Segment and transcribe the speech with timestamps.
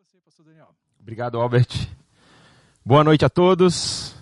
[0.00, 0.68] você, pastor Daniel.
[0.98, 1.68] Obrigado, Albert.
[2.82, 4.14] Boa noite a todos.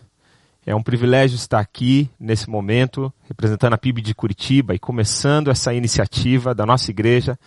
[0.66, 5.72] É um privilégio estar aqui nesse momento, representando a PIB de Curitiba e começando essa
[5.72, 7.38] iniciativa da nossa igreja,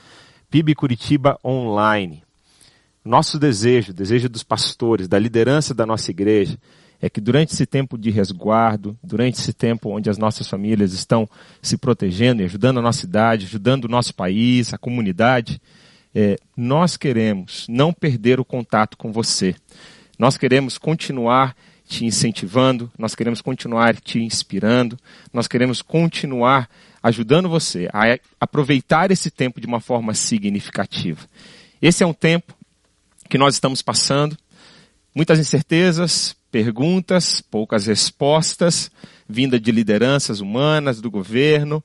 [0.49, 2.23] PIB Curitiba Online.
[3.03, 6.57] Nosso desejo, desejo dos pastores, da liderança da nossa igreja,
[7.01, 11.27] é que durante esse tempo de resguardo, durante esse tempo onde as nossas famílias estão
[11.61, 15.61] se protegendo e ajudando a nossa cidade, ajudando o nosso país, a comunidade,
[16.13, 19.55] é, nós queremos não perder o contato com você.
[20.17, 21.55] Nós queremos continuar
[21.87, 24.97] te incentivando, nós queremos continuar te inspirando,
[25.33, 26.69] nós queremos continuar
[27.03, 31.27] ajudando você a aproveitar esse tempo de uma forma significativa.
[31.81, 32.55] Esse é um tempo
[33.29, 34.37] que nós estamos passando,
[35.13, 38.91] muitas incertezas, perguntas, poucas respostas,
[39.27, 41.83] vinda de lideranças humanas, do governo,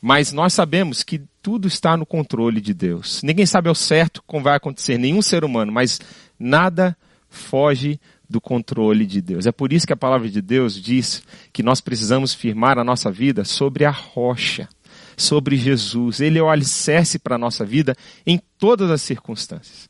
[0.00, 3.22] mas nós sabemos que tudo está no controle de Deus.
[3.22, 6.00] Ninguém sabe ao certo como vai acontecer, nenhum ser humano, mas
[6.38, 6.96] nada
[7.28, 9.46] foge do controle de Deus.
[9.46, 13.10] É por isso que a palavra de Deus diz que nós precisamos firmar a nossa
[13.10, 14.68] vida sobre a rocha,
[15.16, 16.20] sobre Jesus.
[16.20, 19.88] Ele é o alicerce para a nossa vida em todas as circunstâncias.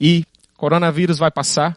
[0.00, 0.24] E
[0.56, 1.76] coronavírus vai passar,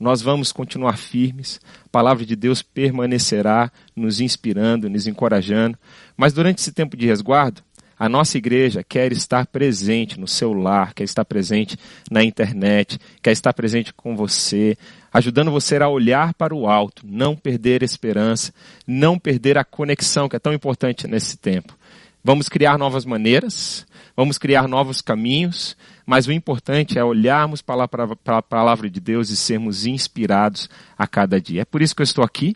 [0.00, 5.78] nós vamos continuar firmes, a palavra de Deus permanecerá nos inspirando, nos encorajando.
[6.16, 7.62] Mas durante esse tempo de resguardo,
[7.98, 11.76] a nossa igreja quer estar presente no seu lar, quer estar presente
[12.10, 14.74] na internet, quer estar presente com você,
[15.12, 18.54] ajudando você a olhar para o alto, não perder a esperança,
[18.86, 21.78] não perder a conexão que é tão importante nesse tempo.
[22.22, 27.88] Vamos criar novas maneiras, vamos criar novos caminhos, mas o importante é olharmos para
[28.26, 31.62] a palavra de Deus e sermos inspirados a cada dia.
[31.62, 32.54] É por isso que eu estou aqui.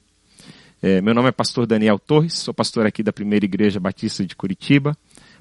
[0.83, 4.37] É, meu nome é pastor Daniel Torres, sou pastor aqui da Primeira Igreja Batista de
[4.37, 4.95] Curitiba,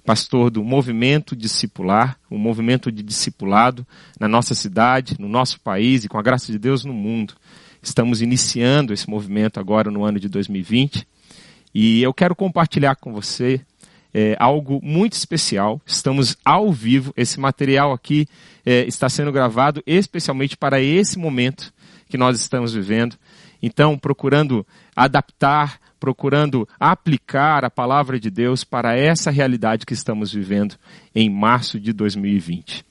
[0.05, 3.85] pastor do Movimento Discipular, um movimento de discipulado
[4.17, 7.33] na nossa cidade, no nosso país e com a graça de Deus no mundo.
[7.81, 11.05] Estamos iniciando esse movimento agora no ano de 2020
[11.75, 13.59] e eu quero compartilhar com você
[14.13, 15.81] é, algo muito especial.
[15.85, 17.13] Estamos ao vivo.
[17.17, 18.27] Esse material aqui
[18.65, 21.73] é, está sendo gravado especialmente para esse momento
[22.07, 23.15] que nós estamos vivendo.
[23.61, 24.65] Então, procurando
[24.95, 30.75] adaptar, procurando aplicar a palavra de Deus para essa realidade que estamos vivendo
[31.15, 32.85] em março de 2020.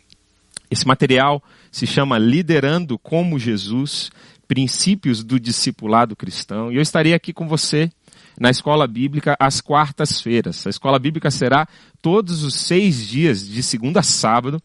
[0.71, 4.11] Esse material se chama Liderando como Jesus,
[4.49, 6.73] Princípios do Discipulado Cristão.
[6.73, 7.91] E eu estarei aqui com você
[8.39, 10.67] na escola bíblica às quartas-feiras.
[10.67, 11.67] A escola bíblica será
[12.01, 14.61] todos os seis dias, de segunda a sábado,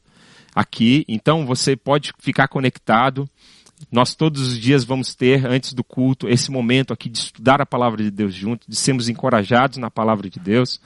[0.55, 1.05] aqui.
[1.07, 3.29] Então você pode ficar conectado.
[3.91, 7.65] Nós todos os dias vamos ter, antes do culto, esse momento aqui de estudar a
[7.65, 10.81] palavra de Deus junto, de sermos encorajados na palavra de Deus.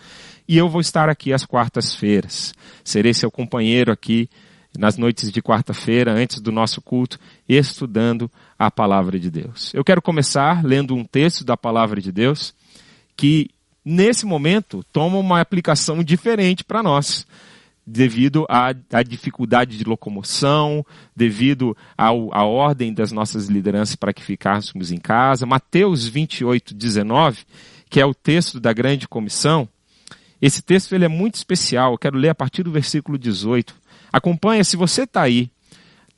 [0.47, 2.53] E eu vou estar aqui às quartas-feiras.
[2.84, 4.30] Serei seu companheiro aqui
[4.78, 9.74] nas noites de quarta-feira, antes do nosso culto, estudando a palavra de Deus.
[9.74, 12.53] Eu quero começar lendo um texto da palavra de Deus
[13.22, 13.52] que
[13.86, 17.28] nesse momento toma uma aplicação diferente para nós,
[17.86, 20.84] devido à, à, dificuldade de locomoção,
[21.16, 25.46] devido ao, à ordem das nossas lideranças para que ficássemos em casa.
[25.46, 27.44] Mateus 28, 19,
[27.92, 29.70] que é o texto da grande comissão,
[30.42, 33.76] esse texto ele é muito especial, eu quero ler a partir do versículo 18.
[34.12, 35.52] Acompanha, se você está aí,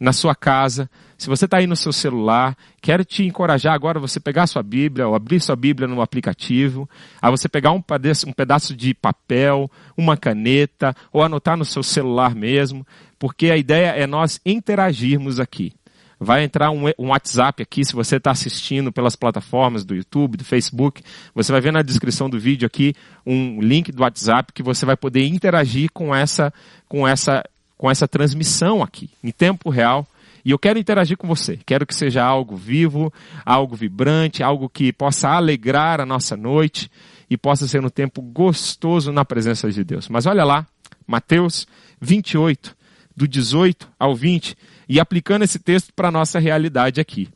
[0.04, 4.20] na sua casa, se você está aí no seu celular, quero te encorajar agora você
[4.20, 6.90] pegar sua Bíblia, ou abrir sua Bíblia no aplicativo,
[7.22, 11.82] a você pegar um pedaço, um pedaço de papel, uma caneta, ou anotar no seu
[11.82, 12.86] celular mesmo,
[13.18, 15.72] porque a ideia é nós interagirmos aqui.
[16.20, 20.44] Vai entrar um, um WhatsApp aqui, se você está assistindo pelas plataformas do YouTube, do
[20.44, 21.02] Facebook,
[21.34, 22.94] você vai ver na descrição do vídeo aqui
[23.26, 26.54] um link do WhatsApp que você vai poder interagir com essa,
[26.90, 27.42] com essa,
[27.78, 30.08] com essa transmissão aqui, em tempo real,
[30.46, 31.58] e eu quero interagir com você.
[31.66, 33.14] Quero que seja algo vivo,
[33.46, 36.92] algo vibrante, algo que possa alegrar a nossa noite
[37.30, 40.10] e possa ser um tempo gostoso na presença de Deus.
[40.10, 40.68] Mas olha lá,
[41.08, 41.66] Mateus
[42.02, 42.76] 28,
[43.16, 44.58] do 18 ao 20,
[44.90, 47.30] e aplicando esse texto para a nossa realidade aqui.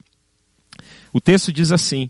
[1.13, 2.09] O texto diz assim: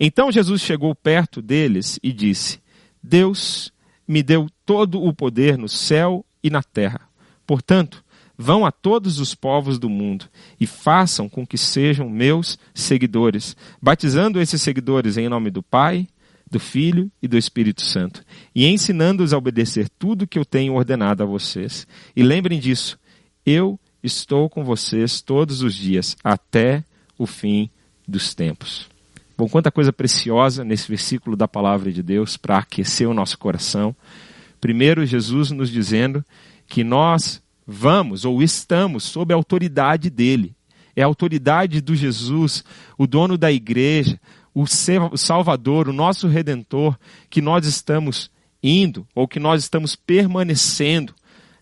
[0.00, 2.60] Então Jesus chegou perto deles e disse:
[3.02, 3.72] Deus
[4.06, 7.07] me deu todo o poder no céu e na terra.
[7.48, 8.04] Portanto,
[8.40, 10.26] Vão a todos os povos do mundo
[10.60, 16.06] e façam com que sejam meus seguidores, batizando esses seguidores em nome do Pai,
[16.48, 18.24] do Filho e do Espírito Santo,
[18.54, 21.84] e ensinando-os a obedecer tudo que eu tenho ordenado a vocês.
[22.14, 22.96] E lembrem disso,
[23.44, 26.84] eu estou com vocês todos os dias, até
[27.18, 27.68] o fim
[28.06, 28.88] dos tempos.
[29.36, 33.96] Bom, quanta coisa preciosa nesse versículo da palavra de Deus para aquecer o nosso coração.
[34.60, 36.24] Primeiro, Jesus nos dizendo
[36.68, 40.54] que nós vamos ou estamos sob a autoridade dele.
[40.94, 42.64] É a autoridade do Jesus,
[42.96, 44.20] o dono da igreja,
[44.54, 44.66] o
[45.16, 46.96] Salvador, o nosso Redentor,
[47.30, 48.30] que nós estamos
[48.62, 51.14] indo ou que nós estamos permanecendo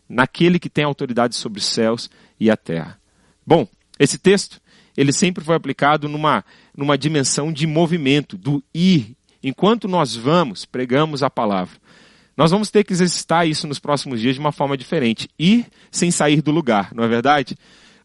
[0.09, 2.99] naquele que tem autoridade sobre os céus e a terra.
[3.47, 3.69] Bom,
[3.99, 4.61] esse texto,
[4.97, 6.45] ele sempre foi aplicado numa,
[6.77, 9.15] numa dimensão de movimento, do ir.
[9.43, 11.77] Enquanto nós vamos, pregamos a palavra.
[12.37, 15.29] Nós vamos ter que exercitar isso nos próximos dias de uma forma diferente.
[15.39, 17.57] Ir sem sair do lugar, não é verdade?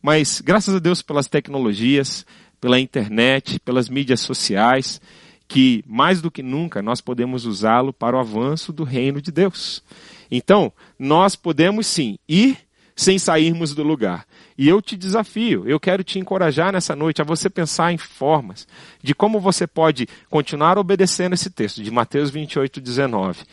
[0.02, 2.26] Mas graças a Deus pelas tecnologias,
[2.60, 5.02] pela internet, pelas mídias sociais,
[5.50, 9.84] que mais do que nunca nós podemos usá-lo para o avanço do reino de Deus.
[10.32, 12.58] Então, nós podemos sim ir
[12.96, 14.26] sem sairmos do lugar.
[14.58, 18.66] E eu te desafio, eu quero te encorajar nessa noite a você pensar em formas
[19.04, 23.44] de como você pode continuar obedecendo esse texto de Mateus 28, 19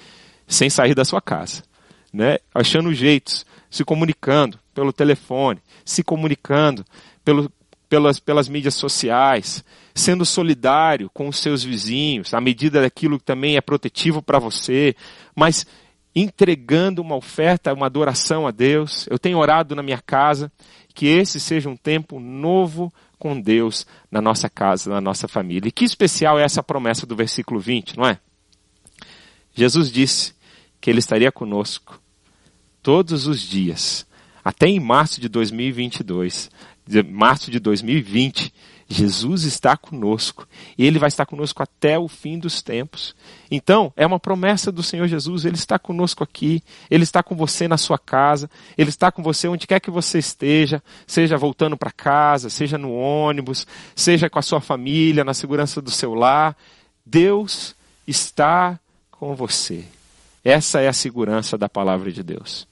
[0.49, 1.63] sem sair da sua casa,
[2.13, 2.39] né?
[2.53, 6.85] achando jeitos, se comunicando pelo telefone, se comunicando
[7.25, 7.53] pelo,
[7.89, 9.63] pelas, pelas mídias sociais,
[9.95, 14.97] sendo solidário com os seus vizinhos, à medida daquilo que também é protetivo para você,
[15.37, 15.67] mas
[16.15, 19.07] entregando uma oferta, uma adoração a Deus.
[19.11, 20.51] Eu tenho orado na minha casa
[20.95, 25.69] que esse seja um tempo novo com Deus na nossa casa, na nossa família.
[25.69, 28.19] E que especial é essa promessa do versículo 20, não é?
[29.55, 30.35] Jesus disse:
[30.81, 32.01] que Ele estaria conosco
[32.83, 34.07] todos os dias,
[34.45, 36.51] até em março de 2022,
[36.87, 38.53] de março de 2020,
[38.89, 40.49] Jesus está conosco.
[40.79, 43.15] E Ele vai estar conosco até o fim dos tempos.
[43.51, 45.45] Então, é uma promessa do Senhor Jesus.
[45.45, 46.63] Ele está conosco aqui.
[46.91, 48.49] Ele está com você na sua casa.
[48.79, 50.83] Ele está com você onde quer que você esteja.
[51.07, 55.91] Seja voltando para casa, seja no ônibus, seja com a sua família, na segurança do
[55.91, 56.57] seu lar.
[57.05, 57.77] Deus
[58.07, 58.81] está
[59.11, 59.85] com você.
[60.49, 62.67] Essa é a segurança da palavra de Deus.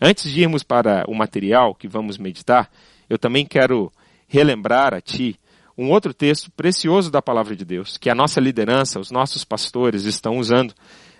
[0.00, 2.70] Antes de irmos para o material que vamos meditar,
[3.06, 3.92] eu também quero
[4.26, 5.38] relembrar a ti
[5.76, 10.04] um outro texto precioso da palavra de Deus, que a nossa liderança, os nossos pastores
[10.04, 10.72] estão usando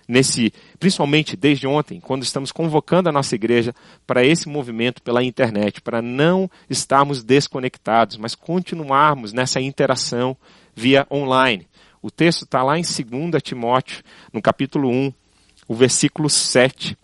[0.09, 0.51] nesse,
[0.81, 3.75] principalmente desde ontem, quando estamos convocando a nossa igreja
[4.07, 10.35] para esse movimento pela internet, para não estarmos desconectados, mas continuarmos nessa interação
[10.75, 11.69] via online.
[12.01, 14.03] O texto está lá em 2 Timóteo,
[14.33, 15.13] no capítulo 1,
[15.69, 16.97] o versículo 7.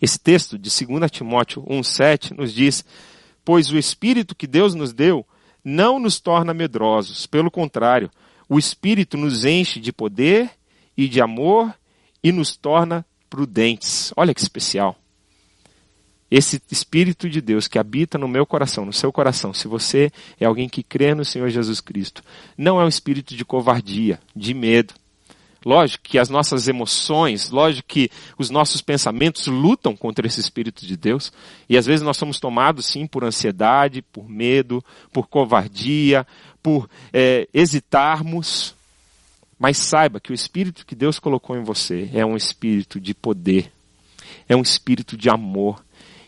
[0.00, 2.84] Esse texto de 2 Timóteo 1,7 nos diz:
[3.44, 5.24] Pois o Espírito que Deus nos deu
[5.64, 8.10] não nos torna medrosos, pelo contrário,
[8.48, 10.50] o Espírito nos enche de poder
[10.96, 11.72] e de amor
[12.20, 14.12] e nos torna prudentes.
[14.16, 14.96] Olha que especial.
[16.28, 20.10] Esse Espírito de Deus que habita no meu coração, no seu coração, se você
[20.40, 22.22] é alguém que crê no Senhor Jesus Cristo,
[22.56, 24.94] não é um espírito de covardia, de medo,
[25.64, 30.96] Lógico que as nossas emoções, lógico que os nossos pensamentos lutam contra esse Espírito de
[30.96, 31.32] Deus.
[31.68, 36.26] E às vezes nós somos tomados, sim, por ansiedade, por medo, por covardia,
[36.62, 38.74] por é, hesitarmos.
[39.58, 43.70] Mas saiba que o Espírito que Deus colocou em você é um Espírito de poder,
[44.48, 45.82] é um Espírito de amor,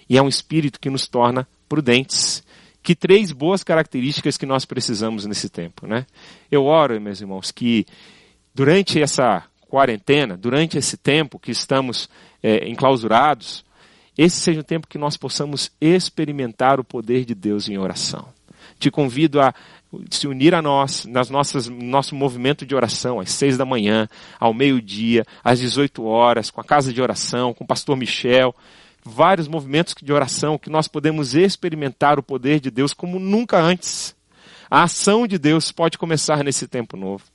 [0.08, 2.44] e é um Espírito que nos torna prudentes.
[2.80, 6.06] Que três boas características que nós precisamos nesse tempo, né?
[6.50, 7.86] Eu oro, meus irmãos, que
[8.54, 12.08] durante essa quarentena, durante esse tempo que estamos
[12.42, 13.64] é, enclausurados,
[14.16, 18.28] esse seja o tempo que nós possamos experimentar o poder de Deus em oração.
[18.78, 19.52] Te convido a
[20.10, 24.08] se unir a nós, nas nossas, no nosso movimento de oração, às seis da manhã,
[24.38, 28.54] ao meio-dia, às 18 horas, com a casa de oração, com o pastor Michel,
[29.04, 34.14] vários movimentos de oração que nós podemos experimentar o poder de Deus como nunca antes.
[34.70, 37.33] A ação de Deus pode começar nesse tempo novo.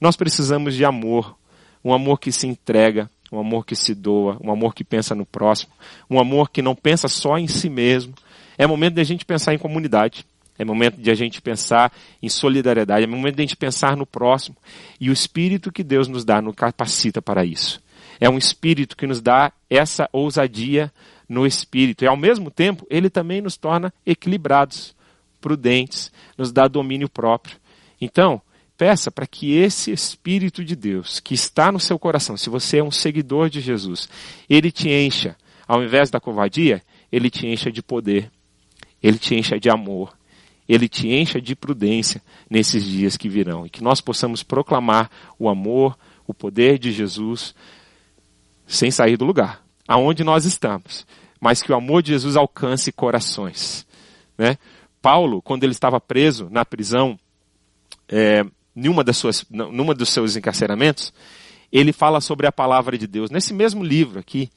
[0.00, 1.36] Nós precisamos de amor,
[1.84, 5.26] um amor que se entrega, um amor que se doa, um amor que pensa no
[5.26, 5.72] próximo,
[6.08, 8.14] um amor que não pensa só em si mesmo.
[8.56, 10.24] É momento de a gente pensar em comunidade.
[10.56, 14.06] É momento de a gente pensar em solidariedade, é momento de a gente pensar no
[14.06, 14.56] próximo.
[15.00, 17.82] E o Espírito que Deus nos dá nos capacita para isso.
[18.20, 20.92] É um Espírito que nos dá essa ousadia
[21.28, 22.04] no Espírito.
[22.04, 24.94] E ao mesmo tempo, ele também nos torna equilibrados,
[25.40, 27.56] prudentes, nos dá domínio próprio.
[28.00, 28.40] Então,
[28.84, 32.84] Peça para que esse Espírito de Deus que está no seu coração, se você é
[32.84, 34.10] um seguidor de Jesus,
[34.46, 38.30] ele te encha, ao invés da covardia, ele te encha de poder,
[39.02, 40.14] ele te encha de amor,
[40.68, 45.48] ele te encha de prudência nesses dias que virão e que nós possamos proclamar o
[45.48, 47.54] amor, o poder de Jesus
[48.66, 51.06] sem sair do lugar, aonde nós estamos,
[51.40, 53.86] mas que o amor de Jesus alcance corações.
[54.36, 54.58] Né?
[55.00, 57.18] Paulo, quando ele estava preso na prisão,
[58.06, 61.12] é, numa das suas, numa dos seus encarceramentos,
[61.70, 63.30] ele fala sobre a palavra de Deus.
[63.30, 64.50] Nesse mesmo livro aqui,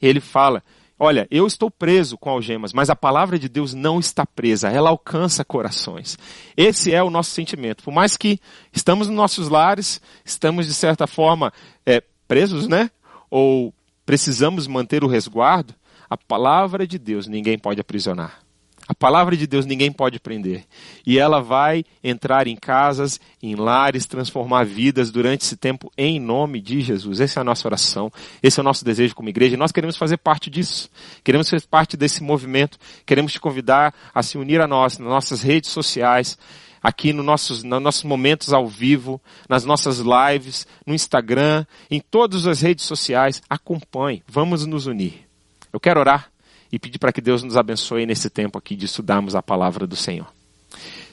[0.00, 0.62] ele fala
[0.98, 4.90] Olha, eu estou preso com algemas, mas a palavra de Deus não está presa, ela
[4.90, 6.16] alcança corações.
[6.56, 7.82] Esse é o nosso sentimento.
[7.82, 8.38] Por mais que
[8.72, 11.52] estamos nos nossos lares, estamos de certa forma
[11.84, 12.90] é, presos, né?
[13.28, 13.74] Ou
[14.06, 15.74] precisamos manter o resguardo,
[16.08, 18.43] a palavra de Deus ninguém pode aprisionar.
[18.86, 20.64] A palavra de Deus ninguém pode prender.
[21.06, 26.60] E ela vai entrar em casas, em lares, transformar vidas durante esse tempo em nome
[26.60, 27.18] de Jesus.
[27.18, 28.12] Essa é a nossa oração,
[28.42, 30.90] esse é o nosso desejo como igreja e nós queremos fazer parte disso.
[31.22, 32.78] Queremos ser parte desse movimento.
[33.06, 36.36] Queremos te convidar a se unir a nós nas nossas redes sociais,
[36.82, 42.46] aqui no nossos, nos nossos momentos ao vivo, nas nossas lives, no Instagram, em todas
[42.46, 43.40] as redes sociais.
[43.48, 45.26] Acompanhe, vamos nos unir.
[45.72, 46.33] Eu quero orar
[46.74, 49.94] e pedir para que Deus nos abençoe nesse tempo aqui de estudarmos a palavra do
[49.94, 50.26] Senhor.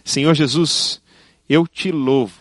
[0.03, 0.99] Senhor Jesus,
[1.47, 2.33] eu te louvo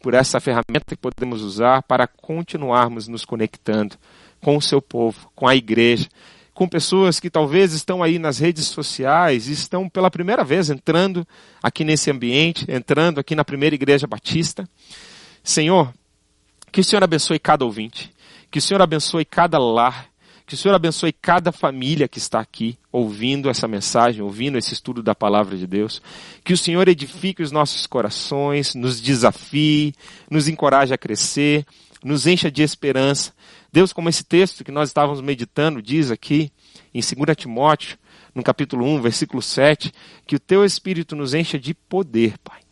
[0.00, 3.96] por essa ferramenta que podemos usar para continuarmos nos conectando
[4.40, 6.08] com o seu povo, com a igreja,
[6.54, 11.26] com pessoas que talvez estão aí nas redes sociais e estão pela primeira vez entrando
[11.60, 14.68] aqui nesse ambiente, entrando aqui na primeira igreja batista.
[15.42, 15.92] Senhor,
[16.70, 18.12] que o Senhor abençoe cada ouvinte,
[18.52, 20.08] que o Senhor abençoe cada lar,
[20.48, 25.02] que o Senhor abençoe cada família que está aqui ouvindo essa mensagem, ouvindo esse estudo
[25.02, 26.00] da palavra de Deus.
[26.42, 29.92] Que o Senhor edifique os nossos corações, nos desafie,
[30.30, 31.66] nos encoraje a crescer,
[32.02, 33.34] nos encha de esperança.
[33.70, 36.50] Deus, como esse texto que nós estávamos meditando diz aqui
[36.94, 37.98] em 2 Timóteo,
[38.34, 39.92] no capítulo 1, versículo 7,
[40.26, 42.62] que o teu espírito nos encha de poder, Pai.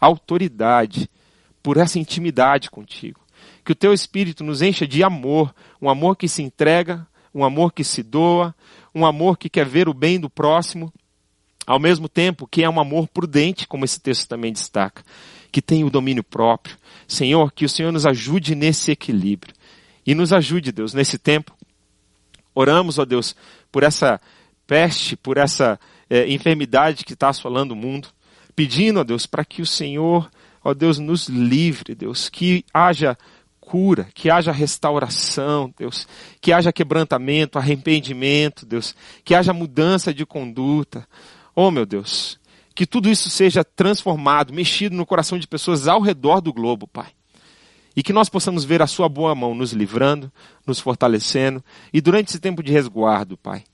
[0.00, 1.08] Autoridade,
[1.62, 3.20] por essa intimidade contigo.
[3.64, 7.72] Que o teu espírito nos encha de amor, um amor que se entrega um amor
[7.72, 8.54] que se doa,
[8.94, 10.92] um amor que quer ver o bem do próximo,
[11.66, 15.04] ao mesmo tempo que é um amor prudente, como esse texto também destaca,
[15.50, 16.76] que tem o domínio próprio.
[17.06, 19.54] Senhor, que o Senhor nos ajude nesse equilíbrio.
[20.04, 21.56] E nos ajude, Deus, nesse tempo.
[22.54, 23.36] Oramos, ó Deus,
[23.70, 24.20] por essa
[24.66, 25.78] peste, por essa
[26.10, 28.08] é, enfermidade que está assolando o mundo,
[28.54, 30.30] pedindo, ó Deus, para que o Senhor,
[30.62, 33.16] ó Deus, nos livre, Deus, que haja
[33.72, 36.06] cura, que haja restauração, Deus,
[36.42, 41.08] que haja quebrantamento, arrependimento, Deus, que haja mudança de conduta.
[41.56, 42.38] Oh, meu Deus,
[42.74, 47.12] que tudo isso seja transformado, mexido no coração de pessoas ao redor do globo, Pai.
[47.96, 50.30] E que nós possamos ver a Sua boa mão nos livrando,
[50.66, 51.64] nos fortalecendo,
[51.94, 53.64] e durante esse tempo de resguardo, Pai,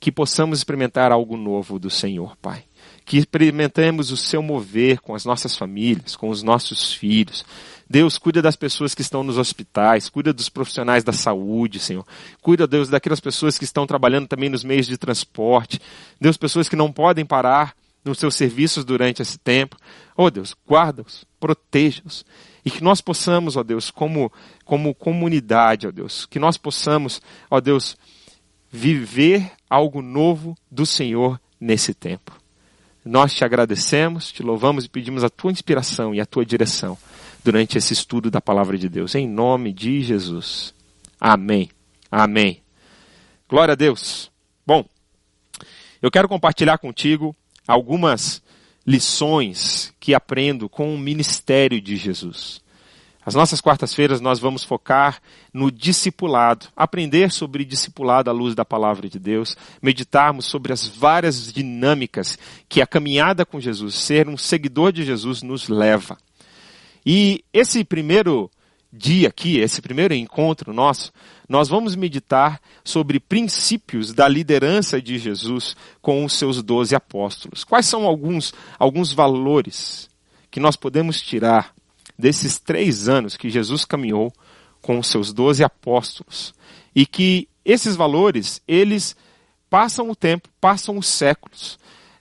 [0.00, 2.64] que possamos experimentar algo novo do Senhor, Pai
[3.04, 7.44] que experimentemos o seu mover com as nossas famílias, com os nossos filhos.
[7.90, 12.06] Deus, cuida das pessoas que estão nos hospitais, cuida dos profissionais da saúde, Senhor.
[12.40, 15.80] Cuida, Deus, daquelas pessoas que estão trabalhando também nos meios de transporte.
[16.20, 19.76] Deus, pessoas que não podem parar nos seus serviços durante esse tempo.
[20.16, 22.24] Oh, Deus, guarda-os, proteja-os.
[22.64, 24.32] E que nós possamos, ó Deus, como,
[24.64, 27.20] como comunidade, ó Deus, que nós possamos,
[27.50, 27.96] ó Deus,
[28.70, 32.38] viver algo novo do Senhor nesse tempo.
[33.04, 36.96] Nós te agradecemos, te louvamos e pedimos a tua inspiração e a tua direção
[37.44, 39.14] durante esse estudo da palavra de Deus.
[39.14, 40.74] Em nome de Jesus.
[41.20, 41.70] Amém.
[42.10, 42.62] Amém.
[43.48, 44.30] Glória a Deus.
[44.66, 44.84] Bom,
[46.00, 47.34] eu quero compartilhar contigo
[47.66, 48.42] algumas
[48.86, 52.60] lições que aprendo com o ministério de Jesus.
[53.24, 55.20] As nossas quartas-feiras nós vamos focar
[55.52, 61.52] no discipulado, aprender sobre discipulado à luz da palavra de Deus, meditarmos sobre as várias
[61.52, 66.16] dinâmicas que a caminhada com Jesus, ser um seguidor de Jesus, nos leva.
[67.04, 68.50] E esse primeiro
[68.92, 71.12] dia aqui, esse primeiro encontro nosso,
[71.48, 77.62] nós vamos meditar sobre princípios da liderança de Jesus com os seus doze apóstolos.
[77.62, 80.08] Quais são alguns, alguns valores
[80.50, 81.72] que nós podemos tirar
[82.18, 84.32] desses três anos que Jesus caminhou
[84.82, 86.52] com os seus doze apóstolos
[86.94, 89.14] e que esses valores, eles
[89.68, 91.78] passam o tempo, passam os séculos.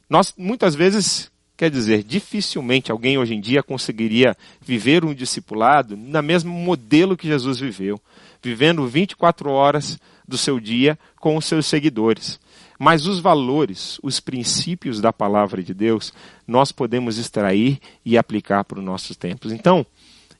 [0.09, 6.21] Nós muitas vezes Quer dizer, dificilmente alguém hoje em dia conseguiria viver um discipulado na
[6.21, 7.99] mesmo modelo que Jesus viveu,
[8.41, 12.39] vivendo 24 horas do seu dia com os seus seguidores.
[12.79, 16.13] Mas os valores, os princípios da palavra de Deus,
[16.47, 19.51] nós podemos extrair e aplicar para os nossos tempos.
[19.51, 19.85] Então,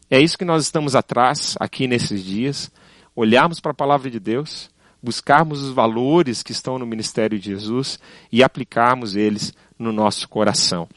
[0.09, 2.71] é isso que nós estamos atrás aqui nesses dias,
[3.13, 4.71] olharmos para a palavra de Deus,
[5.03, 7.99] buscarmos os valores que estão no ministério de Jesus
[8.31, 10.87] e aplicarmos eles no nosso coração.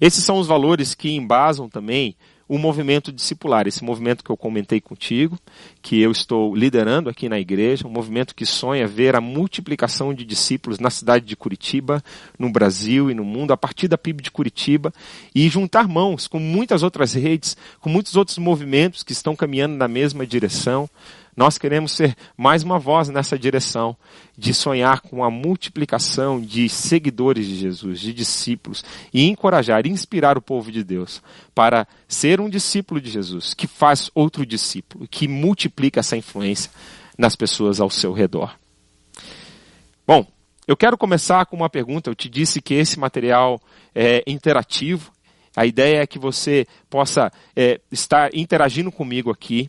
[0.00, 2.16] Esses são os valores que embasam também
[2.50, 5.38] o movimento discipular, esse movimento que eu comentei contigo,
[5.80, 10.24] que eu estou liderando aqui na igreja, um movimento que sonha ver a multiplicação de
[10.24, 12.02] discípulos na cidade de Curitiba,
[12.36, 14.92] no Brasil e no mundo, a partir da PIB de Curitiba,
[15.32, 19.86] e juntar mãos com muitas outras redes, com muitos outros movimentos que estão caminhando na
[19.86, 20.90] mesma direção,
[21.36, 23.96] Nós queremos ser mais uma voz nessa direção,
[24.36, 30.42] de sonhar com a multiplicação de seguidores de Jesus, de discípulos, e encorajar, inspirar o
[30.42, 31.22] povo de Deus
[31.54, 36.70] para ser um discípulo de Jesus, que faz outro discípulo, que multiplica essa influência
[37.16, 38.56] nas pessoas ao seu redor.
[40.06, 40.26] Bom,
[40.66, 42.10] eu quero começar com uma pergunta.
[42.10, 43.60] Eu te disse que esse material
[43.94, 45.12] é interativo.
[45.56, 49.68] A ideia é que você possa é, estar interagindo comigo aqui.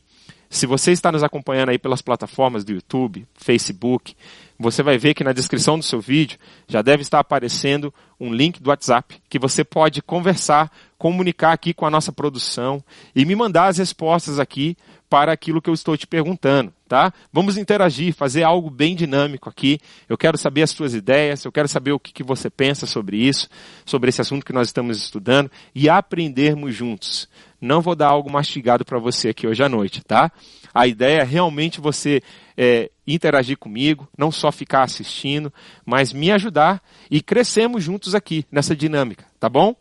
[0.52, 4.14] Se você está nos acompanhando aí pelas plataformas do YouTube, Facebook,
[4.60, 8.62] você vai ver que na descrição do seu vídeo já deve estar aparecendo um link
[8.62, 12.84] do WhatsApp que você pode conversar, comunicar aqui com a nossa produção
[13.16, 14.76] e me mandar as respostas aqui
[15.12, 17.12] para aquilo que eu estou te perguntando, tá?
[17.34, 19.78] Vamos interagir, fazer algo bem dinâmico aqui.
[20.08, 23.18] Eu quero saber as suas ideias, eu quero saber o que, que você pensa sobre
[23.18, 23.50] isso,
[23.86, 27.28] sobre esse assunto que nós estamos estudando e aprendermos juntos
[27.62, 30.32] não vou dar algo mastigado para você aqui hoje à noite, tá?
[30.74, 32.24] A ideia é realmente você
[32.58, 35.54] é, interagir comigo, não só ficar assistindo,
[35.86, 39.76] mas me ajudar e crescemos juntos aqui nessa dinâmica, tá bom?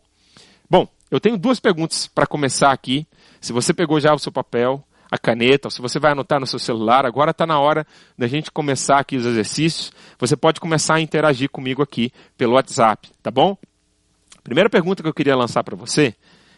[0.69, 3.07] Bom, eu tenho duas perguntas para começar aqui.
[3.39, 6.47] Se você pegou já o seu papel, a caneta, ou se você vai anotar no
[6.47, 7.85] seu celular, agora está na hora
[8.17, 9.91] da gente começar aqui os exercícios.
[10.17, 13.57] Você pode começar a interagir comigo aqui pelo WhatsApp, tá bom?
[14.41, 16.15] Primeira pergunta que eu queria lançar para você,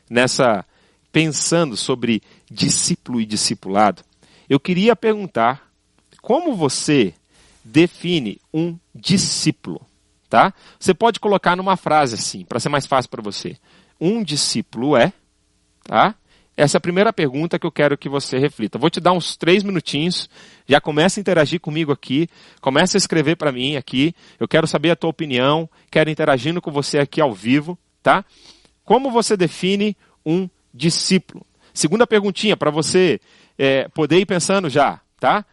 [0.07, 0.63] nessa
[1.11, 4.03] pensando sobre discípulo e discipulado,
[4.49, 5.71] eu queria perguntar
[6.21, 7.13] como você
[7.63, 9.81] define um discípulo,
[10.29, 10.53] tá?
[10.79, 13.57] Você pode colocar numa frase assim, para ser mais fácil para você.
[13.99, 15.13] Um discípulo é,
[15.83, 16.15] tá?
[16.55, 18.77] Essa é a primeira pergunta que eu quero que você reflita.
[18.77, 20.29] Vou te dar uns três minutinhos,
[20.67, 22.27] já começa a interagir comigo aqui,
[22.61, 24.13] começa a escrever para mim aqui.
[24.39, 28.23] Eu quero saber a tua opinião, quero interagindo com você aqui ao vivo, tá?
[28.85, 31.45] Como você define um discípulo.
[31.73, 33.19] Segunda perguntinha para você
[33.57, 35.43] é, poder ir pensando já, tá?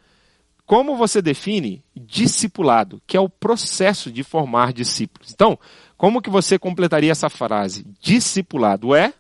[0.67, 5.33] Como você define discipulado, que é o processo de formar discípulos?
[5.33, 5.59] Então,
[5.97, 7.87] como que você completaria essa frase?
[8.01, 9.13] Discipulado é,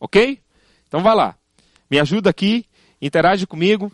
[0.00, 0.40] ok?
[0.88, 1.36] Então vai lá,
[1.90, 2.64] me ajuda aqui,
[3.00, 3.92] interage comigo,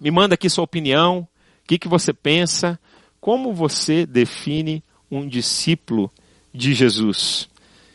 [0.00, 1.28] me manda aqui sua opinião, o
[1.68, 2.78] que, que você pensa,
[3.20, 6.10] como você define um discípulo
[6.52, 7.48] de Jesus?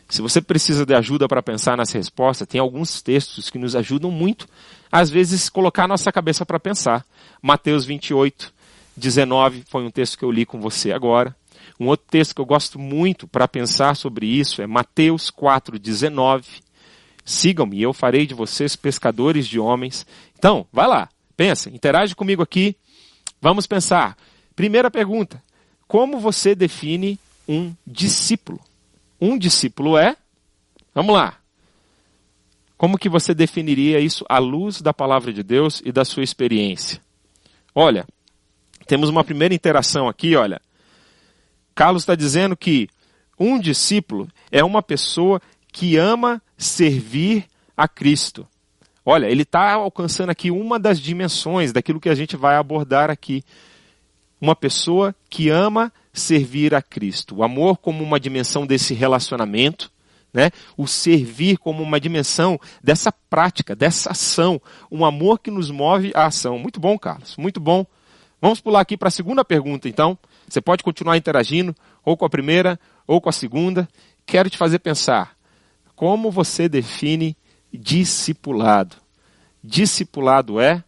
[0.08, 4.10] Se você precisa de ajuda para pensar nessa resposta, tem alguns textos que nos ajudam
[4.10, 4.46] muito,
[4.90, 7.02] às vezes, colocar nossa cabeça para pensar.
[7.40, 8.52] Mateus 28,
[8.94, 11.34] 19 foi um texto que eu li com você agora.
[11.80, 16.46] Um outro texto que eu gosto muito para pensar sobre isso é Mateus 4, 19.
[17.24, 20.06] Sigam-me, eu farei de vocês pescadores de homens.
[20.38, 22.76] Então, vai lá, pensa, interage comigo aqui.
[23.40, 24.16] Vamos pensar.
[24.56, 25.42] Primeira pergunta:
[25.86, 28.60] como você define um discípulo?
[29.22, 30.16] um discípulo é?
[30.92, 31.38] Vamos lá.
[32.76, 37.00] Como que você definiria isso à luz da palavra de Deus e da sua experiência?
[37.72, 38.04] Olha,
[38.84, 40.60] temos uma primeira interação aqui, olha.
[41.72, 42.88] Carlos está dizendo que
[43.38, 45.40] um discípulo é uma pessoa
[45.72, 47.46] que ama servir
[47.76, 48.46] a Cristo.
[49.04, 53.42] Olha, ele está alcançando aqui uma das dimensões daquilo que a gente vai abordar aqui.
[54.40, 57.36] Uma pessoa que ama servir a Cristo.
[57.36, 59.90] O amor como uma dimensão desse relacionamento,
[60.32, 60.50] né?
[60.76, 66.26] O servir como uma dimensão dessa prática, dessa ação, um amor que nos move à
[66.26, 66.58] ação.
[66.58, 67.84] Muito bom, Carlos, muito bom.
[68.40, 70.18] Vamos pular aqui para a segunda pergunta, então.
[70.48, 73.88] Você pode continuar interagindo, ou com a primeira, ou com a segunda.
[74.26, 75.36] Quero te fazer pensar:
[76.02, 77.36] como você define
[77.72, 78.96] discipulado?
[79.62, 80.82] Discipulado é?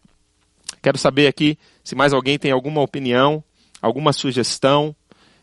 [0.83, 3.41] Quero saber aqui se mais alguém tem alguma opinião,
[3.81, 4.93] alguma sugestão,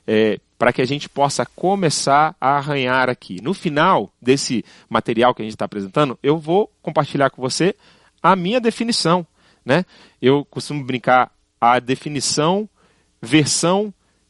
[0.06, 3.40] é, para que a gente possa começar a arranhar aqui.
[3.40, 7.74] No final desse material que a gente está apresentando, eu vou compartilhar com você
[8.22, 9.26] a minha definição.
[9.64, 9.87] Né?
[10.20, 12.68] Eu costumo brincar a definição
[13.22, 13.85] versão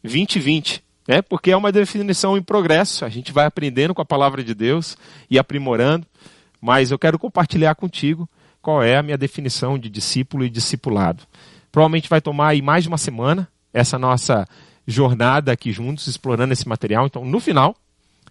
[0.04, 1.22] 2020, né?
[1.22, 4.96] porque é uma definição em progresso, a gente vai aprendendo com a palavra de Deus
[5.30, 6.06] e aprimorando,
[6.60, 8.28] mas eu quero compartilhar contigo
[8.60, 11.24] qual é a minha definição de discípulo e discipulado.
[11.70, 14.46] Provavelmente vai tomar aí mais de uma semana essa nossa
[14.86, 17.06] jornada aqui juntos, explorando esse material.
[17.06, 17.74] Então, no final,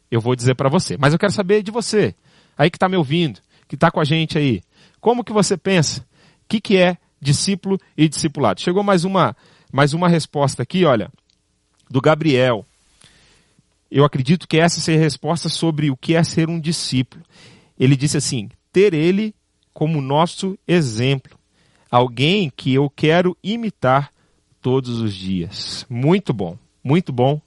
[0.10, 0.98] eu vou dizer para você.
[0.98, 2.16] Mas eu quero saber de você,
[2.58, 4.62] aí que está me ouvindo, que está com a gente aí.
[5.00, 6.02] Como que você pensa?
[6.02, 6.04] O
[6.48, 8.62] que, que é discípulo e discipulado?
[8.62, 9.36] Chegou mais uma,
[9.72, 11.12] mais uma resposta aqui, olha,
[11.92, 12.66] do Gabriel.
[13.92, 17.24] Eu acredito que essa seja a resposta sobre o que é ser um discípulo.
[17.78, 19.36] Ele disse assim: ter ele
[19.74, 21.38] como nosso exemplo,
[21.90, 24.12] alguém que eu quero imitar
[24.62, 25.86] todos os dias.
[25.90, 27.42] Muito bom, muito bom.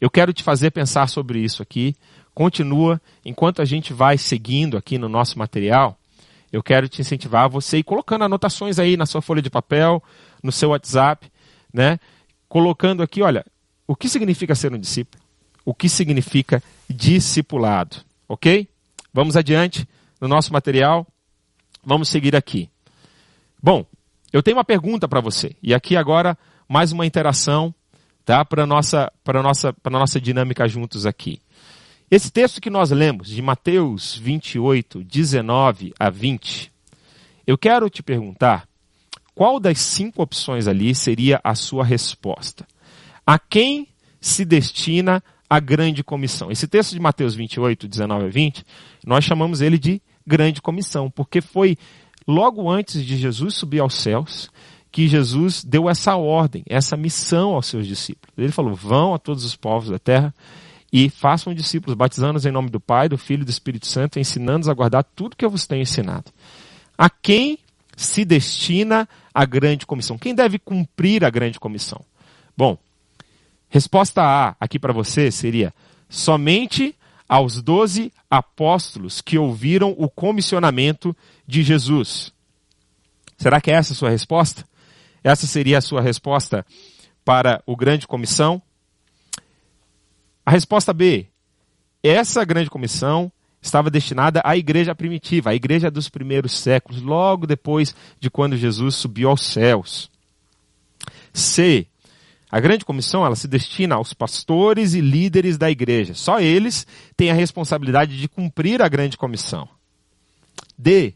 [0.00, 1.96] Eu quero te fazer pensar sobre isso aqui.
[2.34, 5.96] Continua, enquanto a gente vai seguindo aqui no nosso material,
[6.52, 10.02] eu quero te incentivar a você ir colocando anotações aí na sua folha de papel,
[10.42, 11.30] no seu WhatsApp,
[11.72, 11.98] né?
[12.48, 13.44] Colocando aqui, olha,
[13.86, 15.22] o que significa ser um discípulo?
[15.64, 17.96] O que significa discipulado?
[18.28, 18.68] Ok?
[19.12, 19.88] Vamos adiante
[20.20, 21.06] no nosso material.
[21.84, 22.68] Vamos seguir aqui.
[23.62, 23.86] Bom,
[24.32, 25.54] eu tenho uma pergunta para você.
[25.62, 26.36] E aqui agora
[26.68, 27.74] mais uma interação,
[28.24, 28.44] tá?
[28.44, 31.40] Para nossa para nossa para nossa dinâmica juntos aqui.
[32.10, 36.70] Esse texto que nós lemos, de Mateus 28, 19 a 20,
[37.46, 38.68] eu quero te perguntar
[39.34, 42.66] qual das cinco opções ali seria a sua resposta?
[43.26, 43.88] A quem
[44.20, 46.50] se destina a grande comissão?
[46.50, 48.64] Esse texto de Mateus 28, 19 a 20,
[49.06, 51.76] nós chamamos ele de grande comissão, porque foi
[52.26, 54.50] logo antes de Jesus subir aos céus
[54.90, 58.32] que Jesus deu essa ordem, essa missão aos seus discípulos.
[58.38, 60.32] Ele falou: vão a todos os povos da terra
[60.92, 64.68] e façam discípulos, batizando-os em nome do Pai, do Filho e do Espírito Santo, ensinando-os
[64.68, 66.30] a guardar tudo que eu vos tenho ensinado.
[66.96, 67.58] A quem
[67.96, 70.16] se destina a grande comissão?
[70.16, 72.00] Quem deve cumprir a grande comissão?
[72.56, 72.78] Bom,
[73.74, 75.74] resposta A aqui para você seria
[76.08, 76.94] somente
[77.28, 82.32] aos doze apóstolos que ouviram o comissionamento de Jesus.
[83.36, 84.64] Será que é essa a sua resposta?
[85.24, 86.64] Essa seria a sua resposta
[87.24, 88.62] para o grande comissão?
[90.46, 91.26] A resposta B.
[92.00, 97.92] Essa grande comissão estava destinada à igreja primitiva, à igreja dos primeiros séculos, logo depois
[98.20, 100.08] de quando Jesus subiu aos céus.
[101.32, 101.88] C.
[102.54, 106.14] A grande comissão ela se destina aos pastores e líderes da igreja.
[106.14, 106.86] Só eles
[107.16, 109.68] têm a responsabilidade de cumprir a grande comissão.
[110.78, 111.14] D.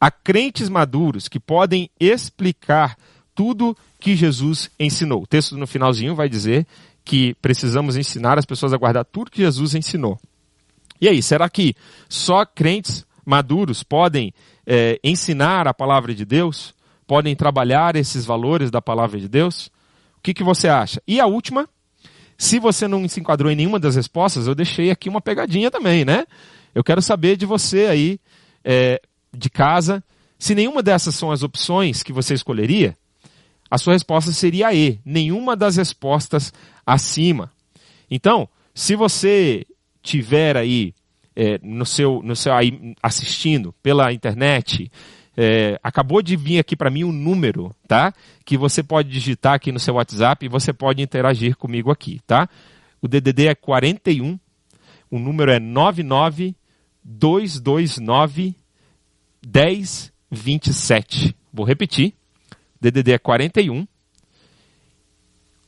[0.00, 2.98] A crentes maduros que podem explicar
[3.36, 5.22] tudo que Jesus ensinou.
[5.22, 6.66] O texto no finalzinho vai dizer
[7.04, 10.18] que precisamos ensinar as pessoas a guardar tudo que Jesus ensinou.
[11.00, 11.72] E aí, será que
[12.08, 14.34] só crentes maduros podem
[14.66, 16.74] é, ensinar a palavra de Deus?
[17.06, 19.70] Podem trabalhar esses valores da palavra de Deus?
[20.22, 21.02] O que, que você acha?
[21.04, 21.68] E a última,
[22.38, 26.04] se você não se enquadrou em nenhuma das respostas, eu deixei aqui uma pegadinha também,
[26.04, 26.26] né?
[26.72, 28.20] Eu quero saber de você aí,
[28.64, 29.02] é,
[29.36, 30.00] de casa,
[30.38, 32.96] se nenhuma dessas são as opções que você escolheria,
[33.68, 36.52] a sua resposta seria E, nenhuma das respostas
[36.86, 37.50] acima.
[38.08, 39.66] Então, se você
[40.00, 40.94] tiver aí
[41.34, 44.88] é, no seu, no seu aí, assistindo pela internet,
[45.36, 48.12] é, acabou de vir aqui para mim um número, tá?
[48.44, 52.48] Que você pode digitar aqui no seu WhatsApp e você pode interagir comigo aqui, tá?
[53.00, 54.38] O DDD é 41,
[55.10, 58.54] o número é 99229
[59.44, 61.34] 1027.
[61.52, 62.14] Vou repetir.
[62.80, 63.86] DDD é 41.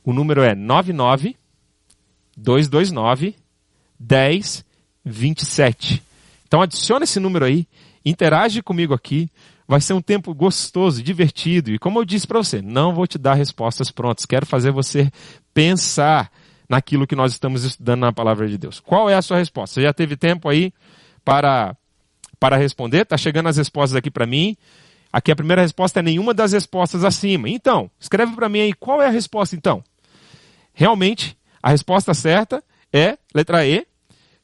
[0.03, 1.35] O número é 99
[2.37, 3.35] 229
[3.99, 6.01] 1027.
[6.47, 7.67] Então adiciona esse número aí,
[8.05, 9.29] interage comigo aqui.
[9.67, 11.71] Vai ser um tempo gostoso, divertido.
[11.71, 14.25] E como eu disse para você, não vou te dar respostas prontas.
[14.25, 15.11] Quero fazer você
[15.53, 16.31] pensar
[16.69, 18.79] naquilo que nós estamos estudando na palavra de Deus.
[18.79, 19.75] Qual é a sua resposta?
[19.75, 20.73] Você já teve tempo aí
[21.23, 21.75] para
[22.39, 23.05] para responder?
[23.05, 24.55] Tá chegando as respostas aqui para mim.
[25.11, 27.49] Aqui a primeira resposta é nenhuma das respostas acima.
[27.49, 29.83] Então, escreve para mim aí qual é a resposta então.
[30.73, 33.87] Realmente, a resposta certa é letra E.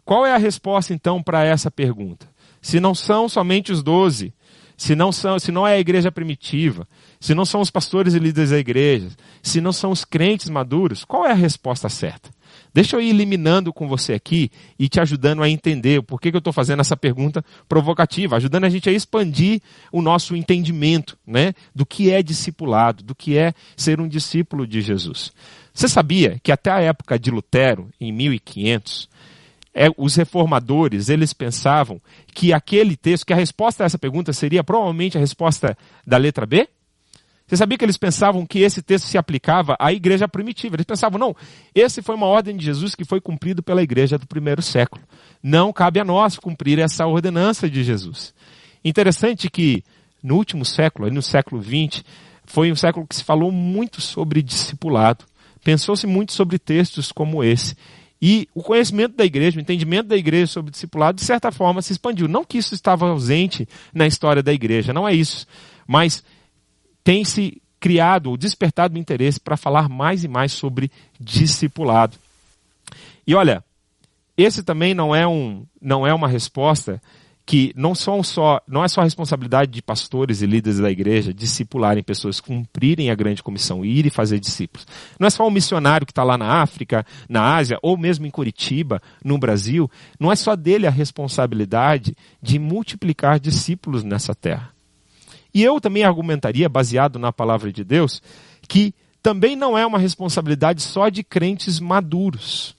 [0.06, 2.28] Qual é a resposta então para essa pergunta?
[2.62, 4.34] Se não são somente os doze,
[4.82, 6.88] se não são, se não é a igreja primitiva,
[7.20, 9.10] se não são os pastores e líderes da igreja,
[9.44, 12.32] se não são os crentes maduros, qual é a resposta certa?
[12.74, 16.40] Deixa eu ir eliminando com você aqui e te ajudando a entender por que, eu
[16.40, 21.86] estou fazendo essa pergunta provocativa, ajudando a gente a expandir o nosso entendimento né, do
[21.86, 25.32] que é discipulado, do que é ser um discípulo de Jesus.
[25.72, 29.08] Você sabia que até a época de Lutero, em 1500,
[29.74, 32.02] é, os reformadores eles pensavam
[32.34, 36.46] que aquele texto, que a resposta a essa pergunta seria provavelmente a resposta da letra
[36.46, 36.68] B?
[37.48, 40.78] Você sabia que eles pensavam que esse texto se aplicava à igreja primitiva?
[40.78, 41.36] Eles pensavam, não,
[41.76, 45.04] esse foi uma ordem de Jesus que foi cumprido pela igreja do primeiro século.
[45.44, 48.34] Não cabe a nós cumprir essa ordenança de Jesus.
[48.86, 49.84] Interessante que
[50.24, 52.06] no último século, no século XX,
[52.46, 55.26] foi um século que se falou muito sobre discipulado.
[55.64, 57.76] Pensou-se muito sobre textos como esse.
[58.22, 61.92] E o conhecimento da igreja, o entendimento da igreja sobre discipulado, de certa forma, se
[61.92, 62.28] expandiu.
[62.28, 65.48] Não que isso estava ausente na história da igreja, não é isso.
[65.88, 66.24] Mas
[67.04, 72.16] tem se criado ou despertado o interesse para falar mais e mais sobre discipulado.
[73.26, 73.64] E olha,
[74.38, 77.02] esse também não é, um, não é uma resposta
[77.52, 81.34] que não são só, não é só a responsabilidade de pastores e líderes da igreja
[81.34, 84.88] discipularem pessoas, cumprirem a grande comissão, e fazer discípulos.
[85.20, 88.32] Não é só o missionário que está lá na África, na Ásia, ou mesmo em
[88.32, 94.70] Curitiba, no Brasil, não é só dele a responsabilidade de multiplicar discípulos nessa terra.
[95.54, 98.24] E eu também argumentaria, baseado na palavra de Deus,
[98.66, 102.78] que também não é uma responsabilidade só de crentes maduros.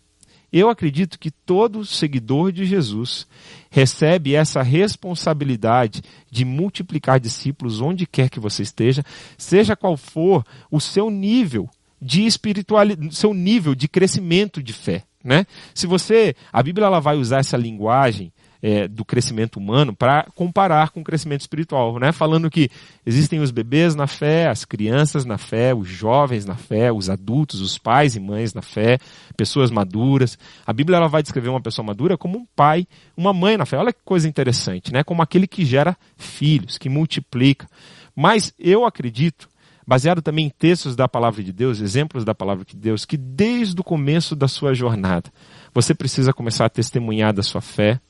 [0.52, 3.26] Eu acredito que todo seguidor de Jesus
[3.70, 9.02] recebe essa responsabilidade de multiplicar discípulos onde quer que você esteja,
[9.38, 15.04] seja qual for o seu nível de espiritualidade, seu nível de crescimento de fé.
[15.24, 15.46] Né?
[15.72, 18.32] Se você, a Bíblia ela vai usar essa linguagem
[18.62, 22.12] é, do crescimento humano para comparar com o crescimento espiritual, né?
[22.12, 22.70] Falando que
[23.04, 27.60] existem os bebês na fé, as crianças na fé, os jovens na fé, os adultos,
[27.60, 28.98] os pais e mães na fé,
[29.36, 30.38] pessoas maduras.
[30.64, 33.76] A Bíblia ela vai descrever uma pessoa madura como um pai, uma mãe na fé.
[33.76, 35.02] Olha que coisa interessante, né?
[35.02, 37.66] Como aquele que gera filhos, que multiplica.
[38.14, 39.50] Mas eu acredito
[39.84, 43.80] baseado também em textos da palavra de Deus, exemplos da palavra de Deus, que desde
[43.80, 45.30] o começo da sua jornada,
[45.74, 48.00] você precisa começar a testemunhar da sua fé,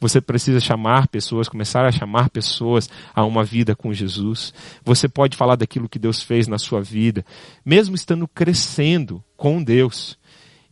[0.00, 4.52] você precisa chamar pessoas, começar a chamar pessoas a uma vida com Jesus.
[4.84, 7.24] Você pode falar daquilo que Deus fez na sua vida,
[7.64, 10.18] mesmo estando crescendo com Deus.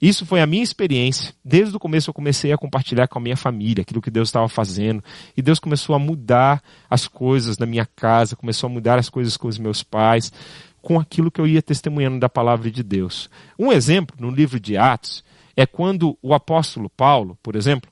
[0.01, 1.35] Isso foi a minha experiência.
[1.45, 4.49] Desde o começo eu comecei a compartilhar com a minha família aquilo que Deus estava
[4.49, 5.05] fazendo.
[5.37, 9.37] E Deus começou a mudar as coisas na minha casa, começou a mudar as coisas
[9.37, 10.33] com os meus pais,
[10.81, 13.29] com aquilo que eu ia testemunhando da palavra de Deus.
[13.59, 15.23] Um exemplo no livro de Atos
[15.55, 17.89] é quando o apóstolo Paulo, por exemplo,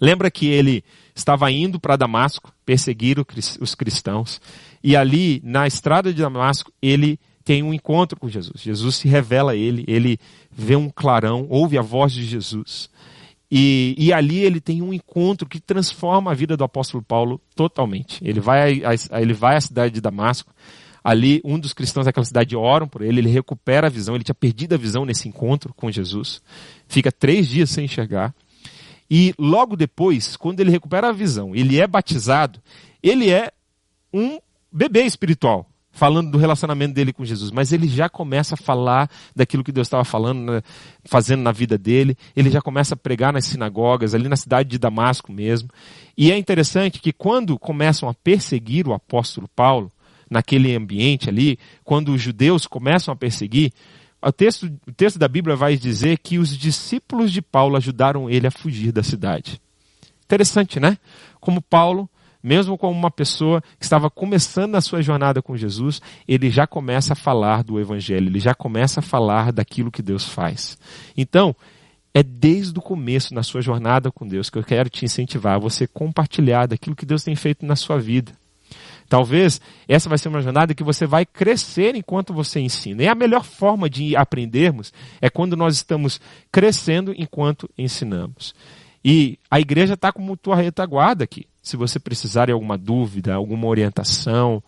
[0.00, 3.16] Lembra que ele estava indo para Damasco perseguir
[3.60, 4.40] os cristãos.
[4.82, 8.60] E ali, na estrada de Damasco, ele tem um encontro com Jesus.
[8.62, 10.18] Jesus se revela a ele, ele
[10.50, 12.88] vê um clarão, ouve a voz de Jesus.
[13.50, 18.18] E, e ali ele tem um encontro que transforma a vida do apóstolo Paulo totalmente.
[18.26, 20.52] Ele vai, a, ele vai à cidade de Damasco.
[21.04, 24.34] Ali, um dos cristãos daquela cidade oram por ele, ele recupera a visão, ele tinha
[24.34, 26.40] perdido a visão nesse encontro com Jesus.
[26.88, 28.34] Fica três dias sem enxergar.
[29.10, 32.60] E logo depois, quando ele recupera a visão, ele é batizado,
[33.02, 33.52] ele é
[34.12, 34.38] um
[34.72, 39.62] bebê espiritual, falando do relacionamento dele com Jesus, mas ele já começa a falar daquilo
[39.62, 40.62] que Deus estava falando, né,
[41.04, 44.78] fazendo na vida dele, ele já começa a pregar nas sinagogas, ali na cidade de
[44.78, 45.68] Damasco mesmo.
[46.16, 49.90] E é interessante que quando começam a perseguir o apóstolo Paulo,
[50.30, 53.72] naquele ambiente ali, quando os judeus começam a perseguir,
[54.28, 58.46] o texto, o texto da Bíblia vai dizer que os discípulos de Paulo ajudaram ele
[58.46, 59.60] a fugir da cidade.
[60.24, 60.98] Interessante, né?
[61.40, 62.08] Como Paulo,
[62.42, 67.12] mesmo como uma pessoa que estava começando a sua jornada com Jesus, ele já começa
[67.12, 70.78] a falar do Evangelho, ele já começa a falar daquilo que Deus faz.
[71.16, 71.54] Então,
[72.12, 75.58] é desde o começo na sua jornada com Deus que eu quero te incentivar a
[75.58, 78.32] você compartilhar daquilo que Deus tem feito na sua vida.
[79.14, 83.00] Talvez essa vai ser uma jornada que você vai crescer enquanto você ensina.
[83.00, 88.56] E a melhor forma de aprendermos é quando nós estamos crescendo enquanto ensinamos.
[89.04, 91.46] E a igreja está como tua retaguarda aqui.
[91.62, 94.60] Se você precisar de alguma dúvida, alguma orientação,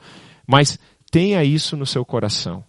[0.46, 0.78] mas
[1.10, 2.62] tenha isso no seu coração.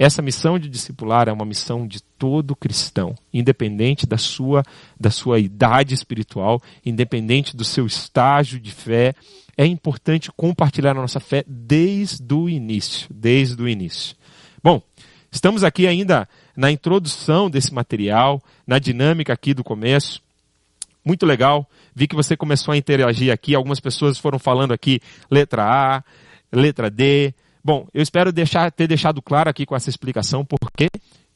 [0.00, 4.62] Essa missão de discipular é uma missão de todo cristão, independente da sua,
[4.98, 9.14] da sua idade espiritual, independente do seu estágio de fé,
[9.56, 14.16] é importante compartilhar a nossa fé desde o início, desde o início.
[14.62, 14.82] Bom,
[15.30, 20.22] estamos aqui ainda na introdução desse material, na dinâmica aqui do começo.
[21.04, 21.68] Muito legal.
[21.94, 23.54] Vi que você começou a interagir aqui.
[23.54, 26.04] Algumas pessoas foram falando aqui letra A,
[26.52, 27.34] letra D.
[27.64, 30.88] Bom, eu espero deixar, ter deixado claro aqui com essa explicação porque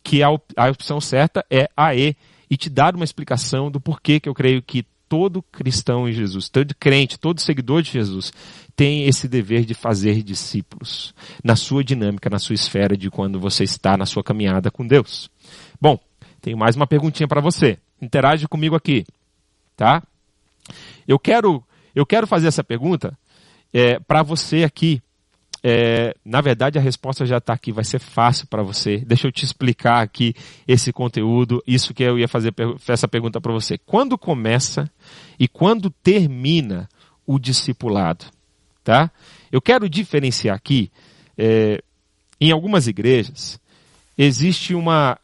[0.02, 2.14] que a, a opção certa é a E
[2.50, 6.48] e te dar uma explicação do porquê que eu creio que todo cristão em Jesus,
[6.48, 8.32] todo crente, todo seguidor de Jesus
[8.74, 13.62] tem esse dever de fazer discípulos na sua dinâmica, na sua esfera de quando você
[13.62, 15.30] está na sua caminhada com Deus.
[15.80, 16.00] Bom,
[16.40, 17.78] tenho mais uma perguntinha para você.
[18.02, 19.06] Interage comigo aqui,
[19.76, 20.02] tá?
[21.06, 21.62] Eu quero,
[21.94, 23.16] eu quero fazer essa pergunta
[23.72, 25.00] é, para você aqui
[25.66, 28.98] é, na verdade, a resposta já está aqui, vai ser fácil para você.
[28.98, 30.34] Deixa eu te explicar aqui
[30.68, 32.52] esse conteúdo, isso que eu ia fazer
[32.86, 33.78] essa pergunta para você.
[33.78, 34.90] Quando começa
[35.40, 36.86] e quando termina
[37.26, 38.26] o discipulado?
[38.84, 39.10] Tá?
[39.50, 40.92] Eu quero diferenciar aqui,
[41.38, 41.82] é,
[42.38, 43.58] em algumas igrejas,
[44.18, 45.18] existe uma.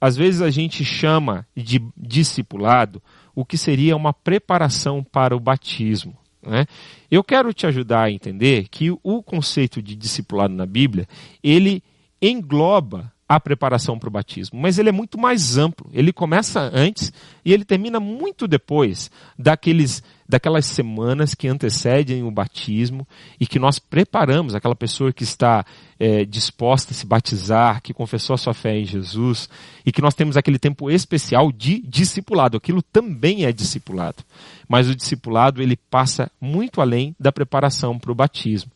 [0.00, 3.02] Às vezes a gente chama de discipulado
[3.34, 6.16] o que seria uma preparação para o batismo.
[6.46, 6.66] Né?
[7.10, 11.08] Eu quero te ajudar a entender que o conceito de discipulado na Bíblia,
[11.42, 11.82] ele
[12.20, 15.90] engloba a preparação para o batismo, mas ele é muito mais amplo.
[15.92, 17.12] Ele começa antes
[17.44, 23.06] e ele termina muito depois daqueles, daquelas semanas que antecedem o batismo
[23.38, 25.64] e que nós preparamos aquela pessoa que está
[25.98, 29.48] é, disposta a se batizar, que confessou a sua fé em Jesus
[29.84, 32.56] e que nós temos aquele tempo especial de discipulado.
[32.56, 34.24] Aquilo também é discipulado,
[34.68, 38.70] mas o discipulado ele passa muito além da preparação para o batismo.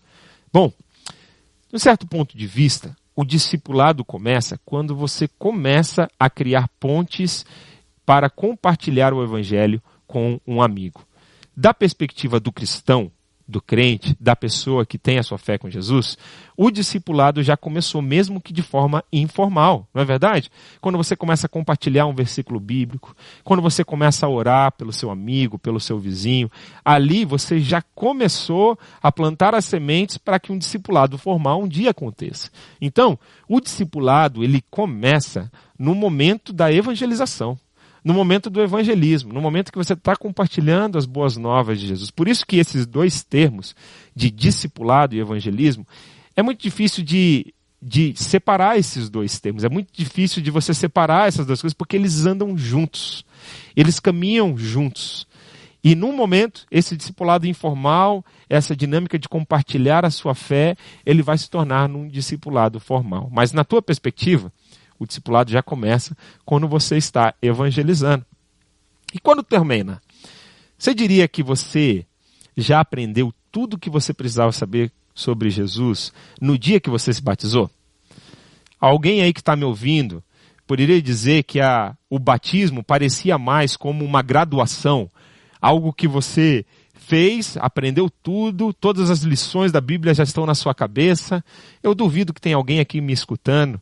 [0.52, 0.72] Bom,
[1.68, 7.44] de um certo ponto de vista, o discipulado começa quando você começa a criar pontes
[8.06, 11.04] para compartilhar o evangelho com um amigo.
[11.60, 13.12] Da perspectiva do cristão,
[13.46, 16.16] do crente, da pessoa que tem a sua fé com Jesus,
[16.56, 20.50] o discipulado já começou mesmo que de forma informal, não é verdade?
[20.80, 25.10] Quando você começa a compartilhar um versículo bíblico, quando você começa a orar pelo seu
[25.10, 26.50] amigo, pelo seu vizinho,
[26.82, 31.90] ali você já começou a plantar as sementes para que um discipulado formal um dia
[31.90, 32.50] aconteça.
[32.80, 37.58] Então, o discipulado, ele começa no momento da evangelização
[38.04, 42.10] no momento do evangelismo, no momento que você está compartilhando as boas novas de Jesus.
[42.10, 43.74] Por isso que esses dois termos,
[44.14, 45.86] de discipulado e evangelismo,
[46.34, 49.64] é muito difícil de, de separar esses dois termos.
[49.64, 53.24] É muito difícil de você separar essas duas coisas, porque eles andam juntos.
[53.76, 55.26] Eles caminham juntos.
[55.82, 61.38] E num momento, esse discipulado informal, essa dinâmica de compartilhar a sua fé, ele vai
[61.38, 63.30] se tornar num discipulado formal.
[63.32, 64.52] Mas na tua perspectiva,
[65.00, 68.24] o discipulado já começa quando você está evangelizando.
[69.14, 70.00] E quando termina?
[70.78, 72.06] Você diria que você
[72.56, 77.22] já aprendeu tudo o que você precisava saber sobre Jesus no dia que você se
[77.22, 77.70] batizou?
[78.78, 80.22] Alguém aí que está me ouvindo
[80.66, 85.10] poderia dizer que a, o batismo parecia mais como uma graduação,
[85.60, 90.72] algo que você fez, aprendeu tudo, todas as lições da Bíblia já estão na sua
[90.72, 91.44] cabeça.
[91.82, 93.80] Eu duvido que tem alguém aqui me escutando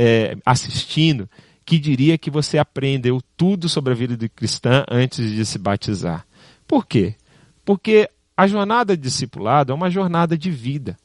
[0.00, 1.28] é, assistindo
[1.66, 6.24] que diria que você aprendeu tudo sobre a vida cristã antes de se batizar.
[6.68, 7.16] Por quê?
[7.64, 10.96] Porque a jornada de discipulado é uma jornada de vida.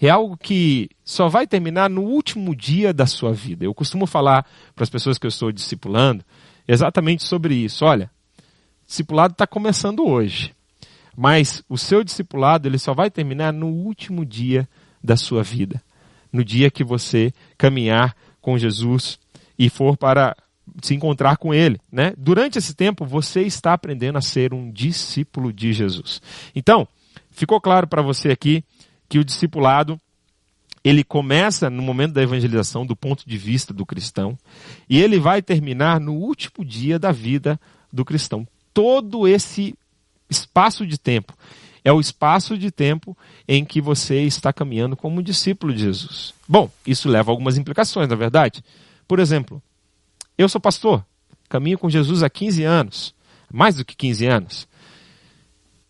[0.00, 3.66] É algo que só vai terminar no último dia da sua vida.
[3.66, 6.24] Eu costumo falar para as pessoas que eu estou discipulando
[6.66, 7.84] exatamente sobre isso.
[7.84, 8.10] Olha,
[8.86, 10.54] discipulado está começando hoje,
[11.14, 14.66] mas o seu discipulado ele só vai terminar no último dia
[15.04, 15.82] da sua vida,
[16.32, 19.18] no dia que você caminhar com Jesus
[19.58, 20.36] e for para
[20.82, 22.12] se encontrar com ele, né?
[22.16, 26.22] Durante esse tempo você está aprendendo a ser um discípulo de Jesus.
[26.54, 26.86] Então,
[27.30, 28.64] ficou claro para você aqui
[29.08, 30.00] que o discipulado
[30.82, 34.38] ele começa no momento da evangelização do ponto de vista do cristão
[34.88, 37.60] e ele vai terminar no último dia da vida
[37.92, 38.46] do cristão.
[38.72, 39.74] Todo esse
[40.30, 41.34] espaço de tempo
[41.84, 43.16] é o espaço de tempo
[43.48, 46.34] em que você está caminhando como discípulo de Jesus.
[46.48, 48.62] Bom, isso leva a algumas implicações, na é verdade.
[49.08, 49.62] Por exemplo,
[50.36, 51.04] eu sou pastor,
[51.48, 53.14] caminho com Jesus há 15 anos,
[53.52, 54.68] mais do que 15 anos.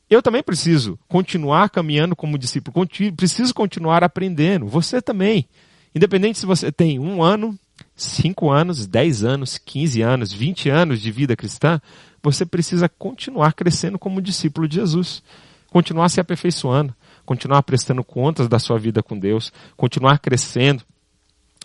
[0.09, 4.67] Eu também preciso continuar caminhando como discípulo, preciso continuar aprendendo.
[4.67, 5.49] Você também.
[5.95, 7.57] Independente se você tem um ano,
[7.95, 11.81] cinco anos, dez anos, quinze anos, vinte anos de vida cristã,
[12.23, 15.23] você precisa continuar crescendo como discípulo de Jesus
[15.71, 20.83] continuar se aperfeiçoando, continuar prestando contas da sua vida com Deus, continuar crescendo.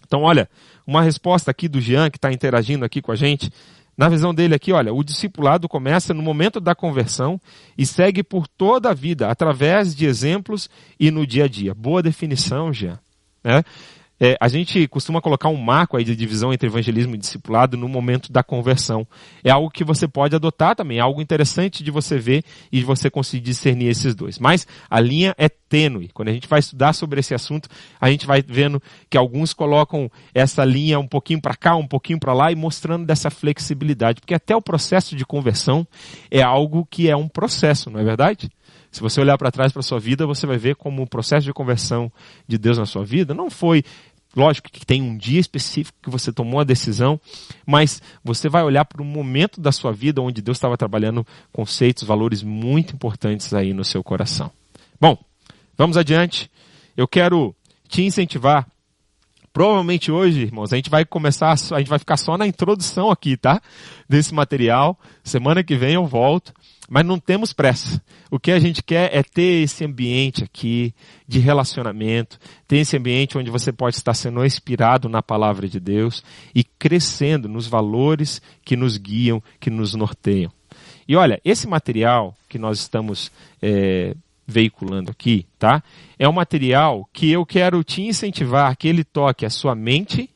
[0.06, 0.48] Então, olha,
[0.86, 3.52] uma resposta aqui do Jean, que está interagindo aqui com a gente,
[3.98, 7.40] na visão dele aqui, olha, o discipulado começa no momento da conversão
[7.78, 11.74] e segue por toda a vida, através de exemplos e no dia a dia.
[11.74, 13.00] Boa definição, Jean.
[13.44, 13.64] Né?
[14.20, 17.90] É, a gente costuma colocar um marco aí de divisão entre evangelismo e discipulado no
[17.90, 19.06] momento da conversão.
[19.44, 22.86] É algo que você pode adotar também, é algo interessante de você ver e de
[22.86, 24.40] você conseguir discernir esses dois.
[24.40, 26.10] Mas a linha é tênue.
[26.14, 27.68] Quando a gente vai estudar sobre esse assunto,
[28.00, 32.20] a gente vai vendo que alguns colocam essa linha um pouquinho para cá, um pouquinho
[32.20, 35.86] para lá e mostrando dessa flexibilidade, porque até o processo de conversão
[36.32, 38.50] é algo que é um processo, não é verdade?
[38.96, 41.52] Se você olhar para trás para sua vida, você vai ver como o processo de
[41.52, 42.10] conversão
[42.48, 43.84] de Deus na sua vida não foi
[44.34, 47.20] Lógico que tem um dia específico que você tomou a decisão,
[47.66, 52.04] mas você vai olhar para um momento da sua vida onde Deus estava trabalhando conceitos,
[52.04, 54.52] valores muito importantes aí no seu coração.
[55.00, 55.18] Bom,
[55.78, 56.52] vamos adiante.
[56.98, 57.56] Eu quero
[57.88, 58.68] te incentivar.
[59.56, 63.38] Provavelmente hoje, irmãos, a gente vai começar, a gente vai ficar só na introdução aqui,
[63.38, 63.62] tá?
[64.06, 65.00] Desse material.
[65.24, 66.54] Semana que vem eu volto.
[66.90, 68.02] Mas não temos pressa.
[68.30, 70.94] O que a gente quer é ter esse ambiente aqui
[71.26, 72.38] de relacionamento,
[72.68, 76.22] ter esse ambiente onde você pode estar sendo inspirado na palavra de Deus
[76.54, 80.52] e crescendo nos valores que nos guiam, que nos norteiam.
[81.08, 83.32] E olha, esse material que nós estamos
[83.62, 85.84] é, veiculando aqui, tá?
[86.20, 90.30] É um material que eu quero te incentivar que ele toque a sua mente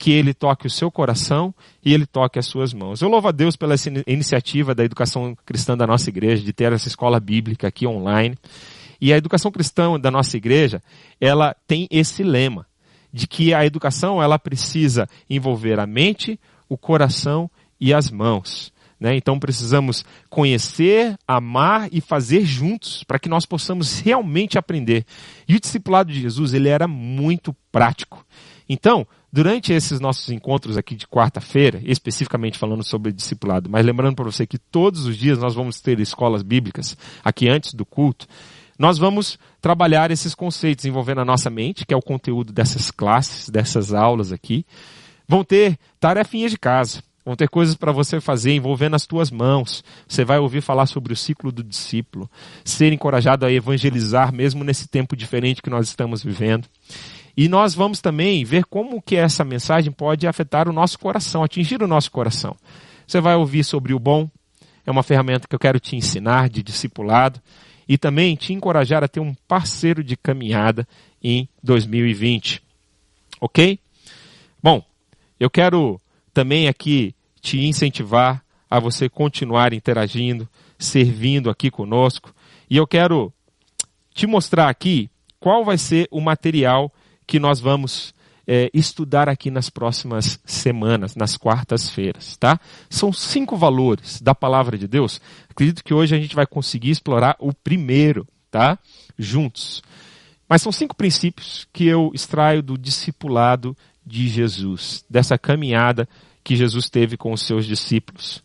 [0.00, 3.02] que ele toque o seu coração e ele toque as suas mãos.
[3.02, 3.74] Eu louvo a Deus pela
[4.06, 8.34] iniciativa da educação cristã da nossa igreja, de ter essa escola bíblica aqui online.
[8.98, 10.82] E a educação cristã da nossa igreja,
[11.20, 12.66] ela tem esse lema,
[13.12, 18.72] de que a educação ela precisa envolver a mente, o coração e as mãos.
[19.00, 19.16] Né?
[19.16, 25.06] Então precisamos conhecer, amar e fazer juntos para que nós possamos realmente aprender.
[25.48, 28.24] E o discipulado de Jesus ele era muito prático.
[28.68, 34.26] Então, durante esses nossos encontros aqui de quarta-feira, especificamente falando sobre discipulado, mas lembrando para
[34.26, 38.28] você que todos os dias nós vamos ter escolas bíblicas aqui antes do culto,
[38.78, 43.48] nós vamos trabalhar esses conceitos envolvendo a nossa mente, que é o conteúdo dessas classes,
[43.48, 44.64] dessas aulas aqui.
[45.28, 47.02] Vão ter tarefinhas de casa.
[47.24, 49.84] Vão ter coisas para você fazer envolvendo as tuas mãos.
[50.08, 52.30] Você vai ouvir falar sobre o ciclo do discípulo.
[52.64, 56.66] Ser encorajado a evangelizar mesmo nesse tempo diferente que nós estamos vivendo.
[57.36, 61.82] E nós vamos também ver como que essa mensagem pode afetar o nosso coração, atingir
[61.82, 62.56] o nosso coração.
[63.06, 64.28] Você vai ouvir sobre o bom.
[64.86, 67.40] É uma ferramenta que eu quero te ensinar de discipulado
[67.86, 70.86] e também te encorajar a ter um parceiro de caminhada
[71.22, 72.62] em 2020.
[73.40, 73.78] Ok?
[74.62, 74.82] Bom,
[75.38, 76.00] eu quero
[76.40, 82.34] também aqui te incentivar a você continuar interagindo, servindo aqui conosco.
[82.70, 83.30] E eu quero
[84.14, 86.90] te mostrar aqui qual vai ser o material
[87.26, 88.14] que nós vamos
[88.46, 92.58] é, estudar aqui nas próximas semanas, nas quartas-feiras, tá?
[92.88, 95.20] São cinco valores da palavra de Deus.
[95.46, 98.78] Acredito que hoje a gente vai conseguir explorar o primeiro, tá?
[99.18, 99.82] Juntos.
[100.48, 103.76] Mas são cinco princípios que eu extraio do discipulado
[104.06, 106.08] de Jesus, dessa caminhada
[106.42, 108.42] que Jesus teve com os seus discípulos.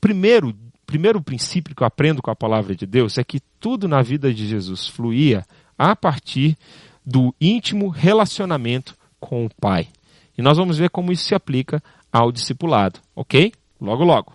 [0.00, 0.54] Primeiro,
[0.86, 4.32] primeiro princípio que eu aprendo com a palavra de Deus é que tudo na vida
[4.32, 5.44] de Jesus fluía
[5.78, 6.56] a partir
[7.04, 9.88] do íntimo relacionamento com o Pai.
[10.36, 11.82] E nós vamos ver como isso se aplica
[12.12, 13.52] ao discipulado, ok?
[13.80, 14.34] Logo, logo.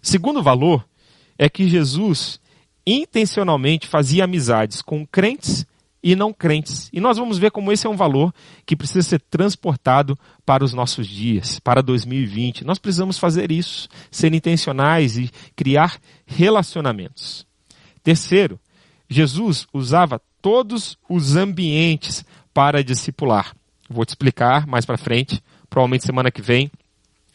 [0.00, 0.84] Segundo valor
[1.38, 2.40] é que Jesus
[2.86, 5.66] intencionalmente fazia amizades com crentes
[6.02, 6.90] e não crentes.
[6.92, 8.34] E nós vamos ver como esse é um valor
[8.66, 12.64] que precisa ser transportado para os nossos dias, para 2020.
[12.64, 17.46] Nós precisamos fazer isso, ser intencionais e criar relacionamentos.
[18.02, 18.58] Terceiro,
[19.08, 23.54] Jesus usava todos os ambientes para discipular.
[23.88, 26.70] Vou te explicar mais para frente, provavelmente semana que vem,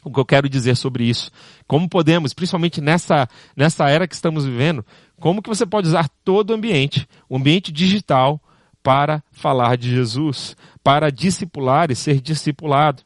[0.04, 1.32] o que eu quero dizer sobre isso.
[1.68, 4.86] Como podemos, principalmente nessa, nessa era que estamos vivendo,
[5.20, 8.42] como que você pode usar todo o ambiente, o ambiente digital,
[8.88, 13.04] para falar de Jesus, para discipular e ser discipulado.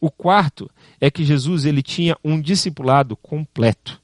[0.00, 4.00] O quarto é que Jesus ele tinha um discipulado completo.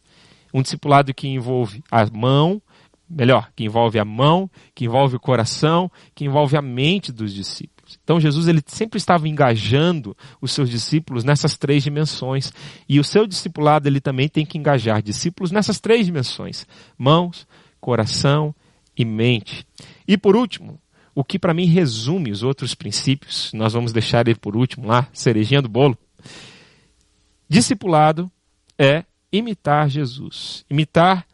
[0.53, 2.61] Um discipulado que envolve a mão,
[3.09, 7.99] melhor, que envolve a mão, que envolve o coração, que envolve a mente dos discípulos.
[8.05, 12.53] Então Jesus ele sempre estava engajando os seus discípulos nessas três dimensões.
[12.87, 16.67] E o seu discipulado ele também tem que engajar discípulos nessas três dimensões:
[16.99, 17.49] mãos,
[17.81, 18.55] coração
[18.95, 19.67] e mente.
[20.07, 20.79] E por último,
[21.15, 25.09] o que para mim resume os outros princípios, nós vamos deixar ele por último lá,
[25.13, 25.97] cerejinha do bolo.
[27.49, 28.31] Discipulado
[28.79, 31.27] é imitar Jesus, imitar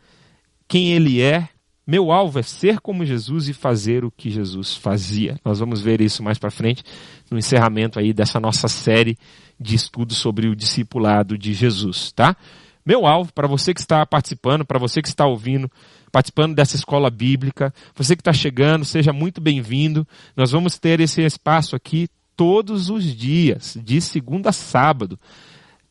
[0.68, 1.48] quem ele é
[1.86, 5.38] meu alvo é ser como Jesus e fazer o que Jesus fazia.
[5.44, 6.82] Nós vamos ver isso mais para frente
[7.30, 9.16] no encerramento aí dessa nossa série
[9.58, 12.36] de estudos sobre o discipulado de Jesus, tá?
[12.84, 15.70] Meu alvo para você que está participando, para você que está ouvindo,
[16.16, 20.08] participando dessa escola bíblica, você que está chegando, seja muito bem-vindo.
[20.34, 25.18] Nós vamos ter esse espaço aqui todos os dias, de segunda a sábado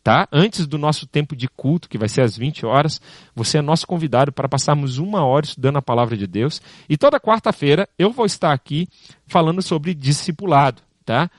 [0.04, 0.28] tá?
[0.32, 3.02] Antes do nosso tempo de culto, que vai ser às 20 horas,
[3.36, 6.62] você é nosso convidado para passarmos uma hora estudando a palavra de Deus.
[6.88, 8.88] E toda quarta-feira eu vou estar aqui
[9.26, 11.30] falando sobre discipulado, tá?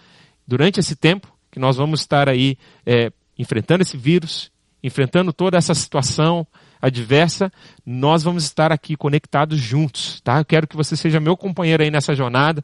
[0.47, 4.51] Durante esse tempo que nós vamos estar aí é, enfrentando esse vírus,
[4.83, 6.45] enfrentando toda essa situação
[6.87, 7.53] adversa,
[7.85, 10.39] nós vamos estar aqui conectados juntos, tá?
[10.39, 12.63] Eu quero que você seja meu companheiro aí nessa jornada,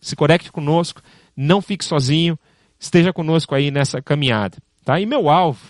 [0.00, 1.02] se conecte conosco,
[1.36, 2.38] não fique sozinho,
[2.78, 4.58] esteja conosco aí nessa caminhada.
[4.84, 5.00] Tá?
[5.00, 5.60] E meu alvo,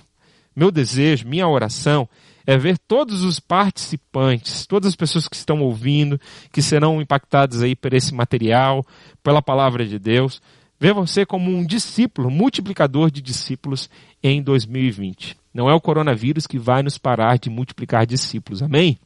[0.55, 2.09] meu desejo, minha oração
[2.47, 6.21] é ver todos os participantes, todas as pessoas que estão ouvindo,
[6.53, 8.85] que serão impactadas aí por esse material,
[9.23, 10.43] pela palavra de Deus,
[10.79, 13.89] ver você como um discípulo, multiplicador de discípulos
[14.23, 15.37] em 2020.
[15.55, 18.61] Não é o coronavírus que vai nos parar de multiplicar discípulos.
[18.61, 18.99] Amém?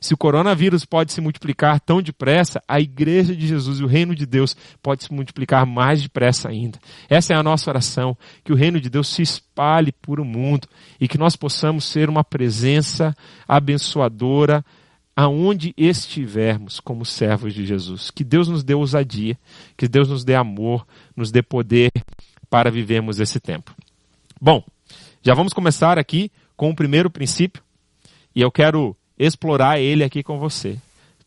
[0.00, 4.14] Se o coronavírus pode se multiplicar tão depressa, a igreja de Jesus e o reino
[4.14, 6.78] de Deus pode se multiplicar mais depressa ainda.
[7.08, 10.68] Essa é a nossa oração, que o reino de Deus se espalhe por o mundo
[11.00, 13.16] e que nós possamos ser uma presença
[13.48, 14.64] abençoadora
[15.16, 18.08] aonde estivermos como servos de Jesus.
[18.08, 19.36] Que Deus nos dê ousadia,
[19.76, 20.86] que Deus nos dê amor,
[21.16, 21.90] nos dê poder
[22.48, 23.74] para vivermos esse tempo.
[24.40, 24.62] Bom,
[25.22, 27.62] já vamos começar aqui com o primeiro princípio
[28.34, 30.78] e eu quero explorar ele aqui com você.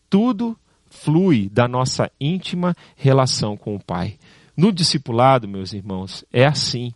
[0.10, 0.58] Tudo
[0.90, 4.18] flui da nossa íntima relação com o Pai.
[4.56, 6.94] No discipulado, meus irmãos, é assim.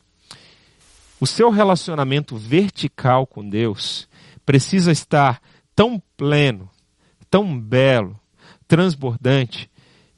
[1.20, 4.08] O seu relacionamento vertical com Deus
[4.46, 5.42] precisa estar
[5.76, 6.70] tão pleno,
[7.30, 8.20] tão belo,
[8.68, 9.70] transbordante,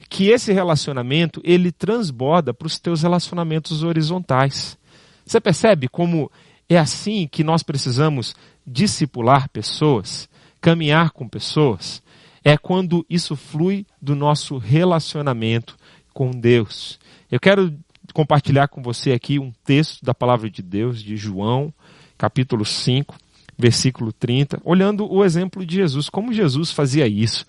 [0.10, 4.78] que esse relacionamento ele transborda para os teus relacionamentos horizontais.
[5.26, 6.32] Você percebe como
[6.70, 12.02] é assim que nós precisamos discipular pessoas, caminhar com pessoas?
[12.44, 15.78] É quando isso flui do nosso relacionamento
[16.14, 17.00] com Deus.
[17.32, 17.78] Eu quero
[18.14, 21.74] compartilhar com você aqui um texto da palavra de Deus, de João,
[22.18, 23.16] capítulo 5,
[23.58, 27.46] versículo 30, olhando o exemplo de Jesus, como Jesus fazia isso.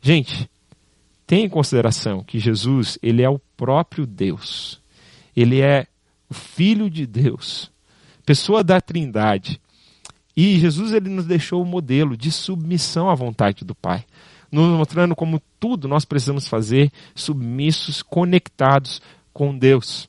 [0.00, 0.50] Gente,
[1.26, 4.80] tenha em consideração que Jesus, ele é o próprio Deus.
[5.36, 5.86] Ele é
[6.28, 7.70] o Filho de Deus,
[8.24, 9.60] pessoa da Trindade.
[10.36, 14.04] E Jesus ele nos deixou o modelo de submissão à vontade do Pai,
[14.50, 19.02] nos mostrando como tudo nós precisamos fazer submissos, conectados
[19.32, 20.08] com Deus.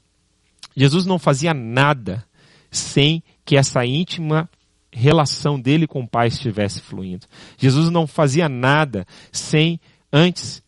[0.76, 2.26] Jesus não fazia nada
[2.72, 4.50] sem que essa íntima
[4.92, 7.26] relação dele com o Pai estivesse fluindo.
[7.58, 9.80] Jesus não fazia nada sem
[10.12, 10.64] antes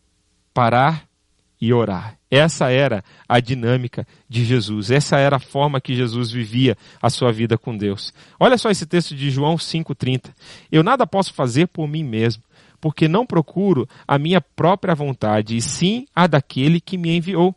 [0.52, 1.05] parar
[1.60, 2.18] e orar.
[2.30, 4.90] Essa era a dinâmica de Jesus.
[4.90, 8.12] Essa era a forma que Jesus vivia a sua vida com Deus.
[8.38, 10.34] Olha só esse texto de João 5:30.
[10.70, 12.42] Eu nada posso fazer por mim mesmo,
[12.80, 17.54] porque não procuro a minha própria vontade, e sim a daquele que me enviou.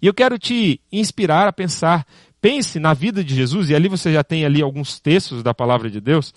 [0.00, 2.06] E eu quero te inspirar a pensar,
[2.40, 5.90] pense na vida de Jesus, e ali você já tem ali alguns textos da palavra
[5.90, 6.34] de Deus,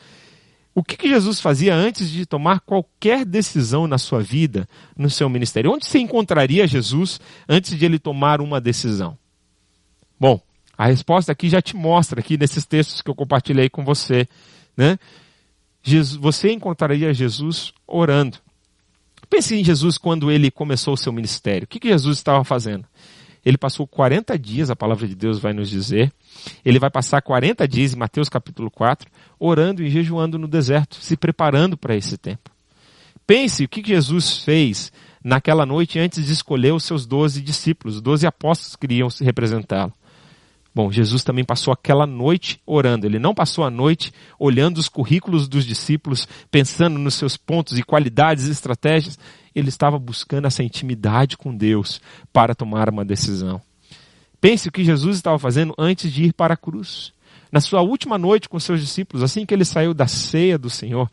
[0.73, 5.27] o que, que, Jesus fazia antes de tomar qualquer decisão na sua vida, no seu
[5.29, 5.71] ministério?
[5.71, 9.17] Onde você encontraria Jesus antes de ele tomar uma decisão?
[10.19, 10.39] Bom,
[10.77, 14.27] a resposta aqui já te mostra, aqui nesses textos que eu compartilhei com você.
[14.77, 14.97] Né?
[15.83, 18.37] Jesus, você encontraria Jesus orando.
[19.29, 21.65] Pense em Jesus quando ele começou o seu ministério.
[21.65, 22.85] O que, que Jesus estava fazendo?
[23.49, 26.13] Ele passou 40 dias, a palavra de Deus vai nos dizer.
[26.63, 31.17] Ele vai passar 40 dias, em Mateus capítulo 4, orando e jejuando no deserto, se
[31.17, 32.51] preparando para esse tempo.
[33.25, 34.91] Pense o que Jesus fez
[35.23, 39.93] naquela noite antes de escolher os seus doze discípulos, os doze apóstolos que iriam representá-lo.
[40.73, 43.05] Bom, Jesus também passou aquela noite orando.
[43.05, 47.83] Ele não passou a noite olhando os currículos dos discípulos, pensando nos seus pontos e
[47.83, 49.17] qualidades e estratégias
[49.59, 52.01] ele estava buscando essa intimidade com Deus
[52.31, 53.61] para tomar uma decisão.
[54.39, 57.11] Pense o que Jesus estava fazendo antes de ir para a cruz.
[57.51, 61.09] Na sua última noite com seus discípulos, assim que ele saiu da ceia do Senhor,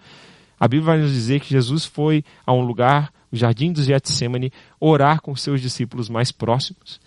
[0.59, 4.53] a Bíblia vai nos dizer que Jesus foi a um lugar, o jardim do Getsemane,
[4.79, 7.01] orar com seus discípulos mais próximos.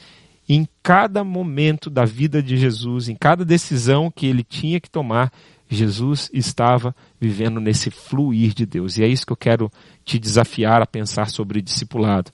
[0.52, 5.32] Em cada momento da vida de Jesus, em cada decisão que ele tinha que tomar,
[5.70, 8.98] Jesus estava vivendo nesse fluir de Deus.
[8.98, 9.72] E é isso que eu quero
[10.04, 12.32] te desafiar a pensar sobre discipulado.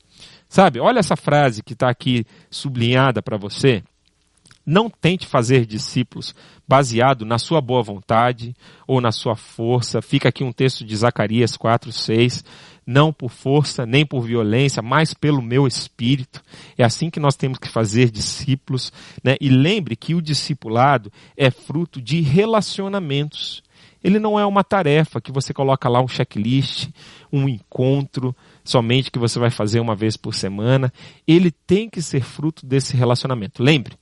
[0.48, 3.84] Sabe, olha essa frase que está aqui sublinhada para você.
[4.66, 6.34] Não tente fazer discípulos
[6.68, 8.56] baseado na sua boa vontade
[8.88, 10.02] ou na sua força.
[10.02, 12.44] Fica aqui um texto de Zacarias 4, 6
[12.86, 16.42] não por força nem por violência, mas pelo meu espírito.
[16.78, 18.92] É assim que nós temos que fazer discípulos.
[19.24, 19.36] Né?
[19.42, 23.64] E lembre que o discipulado é fruto de relacionamentos.
[24.04, 26.90] Ele não é uma tarefa que você coloca lá um checklist,
[27.34, 30.94] um encontro somente que você vai fazer uma vez por semana.
[31.28, 33.64] Ele tem que ser fruto desse relacionamento.
[33.64, 33.96] Lembre,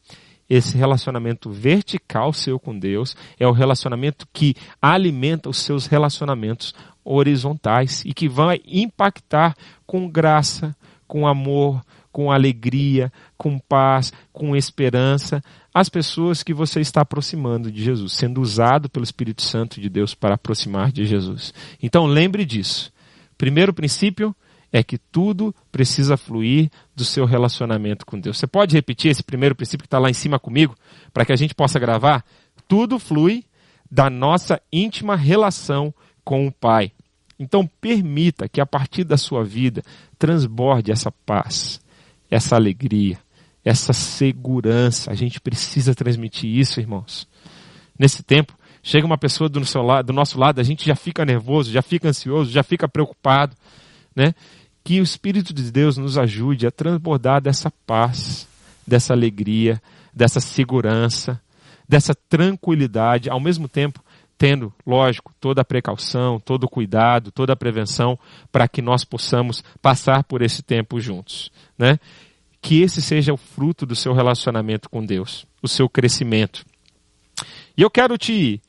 [0.50, 8.04] esse relacionamento vertical seu com Deus é o relacionamento que alimenta os seus relacionamentos horizontais
[8.06, 10.76] e que vai impactar com graça,
[11.08, 11.82] com amor,
[12.12, 15.44] com alegria, com paz, com esperança
[15.74, 20.14] as pessoas que você está aproximando de Jesus, sendo usado pelo Espírito Santo de Deus
[20.14, 21.54] para aproximar de Jesus.
[21.82, 22.94] Então lembre disso.
[23.38, 24.36] Primeiro princípio
[24.72, 28.38] é que tudo precisa fluir do seu relacionamento com Deus.
[28.38, 30.76] Você pode repetir esse primeiro princípio que está lá em cima comigo,
[31.12, 32.24] para que a gente possa gravar?
[32.68, 33.44] Tudo flui
[33.90, 35.94] da nossa íntima relação
[36.24, 36.92] com o Pai.
[37.40, 39.84] Então permita que a partir da sua vida
[40.18, 41.82] transborde essa paz,
[42.30, 43.20] essa alegria,
[43.64, 45.12] essa segurança.
[45.12, 47.28] A gente precisa transmitir isso, irmãos.
[47.98, 51.72] Nesse tempo, chega uma pessoa do, lado, do nosso lado, a gente já fica nervoso,
[51.72, 53.56] já fica ansioso, já fica preocupado,
[54.16, 54.34] né?
[54.84, 58.48] Que o Espírito de Deus nos ajude a transbordar dessa paz,
[58.86, 59.82] dessa alegria,
[60.14, 61.42] dessa segurança,
[61.88, 64.04] dessa tranquilidade, ao mesmo tempo
[64.38, 68.18] tendo, lógico, toda a precaução, todo o cuidado, toda a prevenção
[68.52, 72.00] para que nós possamos passar por esse tempo juntos, né?
[72.62, 76.66] que esse seja o fruto do seu relacionamento com Deus, o seu crescimento.
[77.76, 78.62] E eu quero te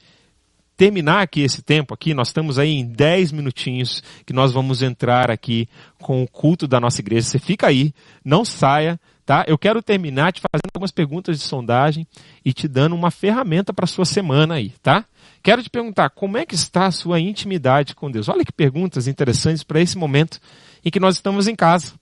[0.77, 5.31] terminar aqui esse tempo aqui, nós estamos aí em 10 minutinhos que nós vamos entrar
[5.31, 7.29] aqui com o culto da nossa igreja.
[7.29, 7.95] Você fica aí,
[8.25, 9.45] não saia, tá?
[9.47, 12.07] Eu quero terminar te fazendo algumas perguntas de sondagem
[12.45, 15.05] e te dando uma ferramenta para sua semana aí, tá?
[15.43, 18.29] Quero te perguntar, como é que está a sua intimidade com Deus?
[18.29, 20.41] Olha que perguntas interessantes para esse momento
[20.85, 21.93] em que nós estamos em casa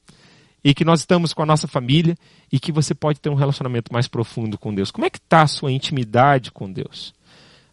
[0.64, 2.16] e que nós estamos com a nossa família
[2.52, 4.90] e que você pode ter um relacionamento mais profundo com Deus.
[4.90, 7.12] Como é que está a sua intimidade com Deus?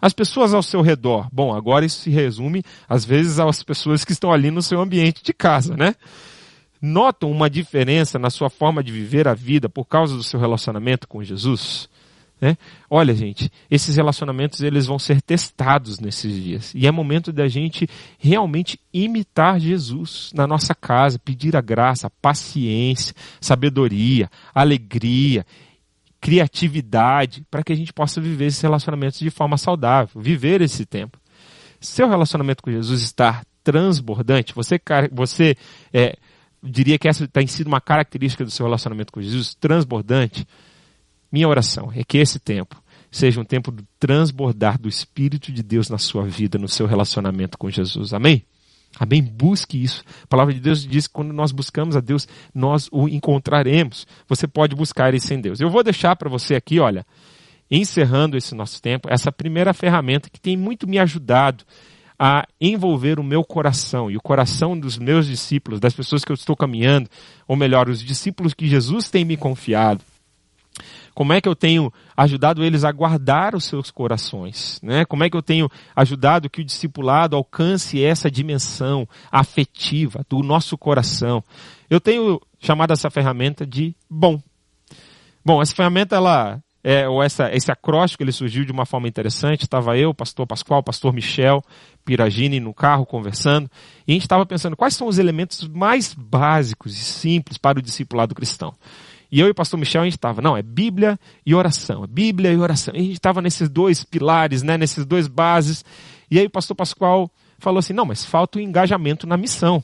[0.01, 1.27] As pessoas ao seu redor.
[1.31, 5.21] Bom, agora isso se resume, às vezes, às pessoas que estão ali no seu ambiente
[5.23, 5.93] de casa, né?
[6.81, 11.07] Notam uma diferença na sua forma de viver a vida por causa do seu relacionamento
[11.07, 11.89] com Jesus?
[12.39, 12.57] Né?
[12.89, 16.71] Olha, gente, esses relacionamentos eles vão ser testados nesses dias.
[16.73, 22.09] E é momento da gente realmente imitar Jesus na nossa casa, pedir a graça, a
[22.09, 25.45] paciência, sabedoria, alegria
[26.21, 31.17] criatividade para que a gente possa viver esses relacionamentos de forma saudável, viver esse tempo.
[31.79, 34.79] Seu relacionamento com Jesus está transbordante, você,
[35.11, 35.55] você
[35.93, 36.17] é,
[36.61, 40.47] diria que essa tem sido uma característica do seu relacionamento com Jesus, transbordante.
[41.31, 42.81] Minha oração é que esse tempo
[43.11, 47.57] seja um tempo do transbordar do Espírito de Deus na sua vida, no seu relacionamento
[47.57, 48.13] com Jesus.
[48.13, 48.43] Amém?
[48.97, 49.21] Amém?
[49.21, 50.03] Busque isso.
[50.23, 54.07] A palavra de Deus diz que quando nós buscamos a Deus, nós o encontraremos.
[54.27, 55.59] Você pode buscar isso em Deus.
[55.59, 57.05] Eu vou deixar para você aqui, olha,
[57.69, 61.63] encerrando esse nosso tempo, essa primeira ferramenta que tem muito me ajudado
[62.19, 66.35] a envolver o meu coração e o coração dos meus discípulos, das pessoas que eu
[66.35, 67.09] estou caminhando,
[67.47, 70.03] ou melhor, os discípulos que Jesus tem me confiado.
[71.15, 74.79] Como é que eu tenho ajudado eles a guardar os seus corações?
[74.81, 75.03] Né?
[75.05, 80.77] Como é que eu tenho ajudado que o discipulado alcance essa dimensão afetiva do nosso
[80.77, 81.43] coração?
[81.89, 84.41] Eu tenho chamado essa ferramenta de bom.
[85.43, 89.61] Bom, essa ferramenta, ela, é, ou essa, esse acróstico, ele surgiu de uma forma interessante.
[89.61, 91.63] Estava eu, pastor Pascoal, pastor Michel,
[92.03, 93.69] Piragini no carro conversando,
[94.07, 97.81] e a gente estava pensando quais são os elementos mais básicos e simples para o
[97.83, 98.73] discipulado cristão.
[99.31, 102.07] E eu e o pastor Michel, a gente estava, não, é Bíblia e oração, é
[102.07, 102.95] Bíblia e oração.
[102.95, 105.85] E a gente estava nesses dois pilares, né, nesses dois bases.
[106.31, 107.29] E aí o pastor Pascoal
[107.59, 109.83] falou assim, não, mas falta o engajamento na missão.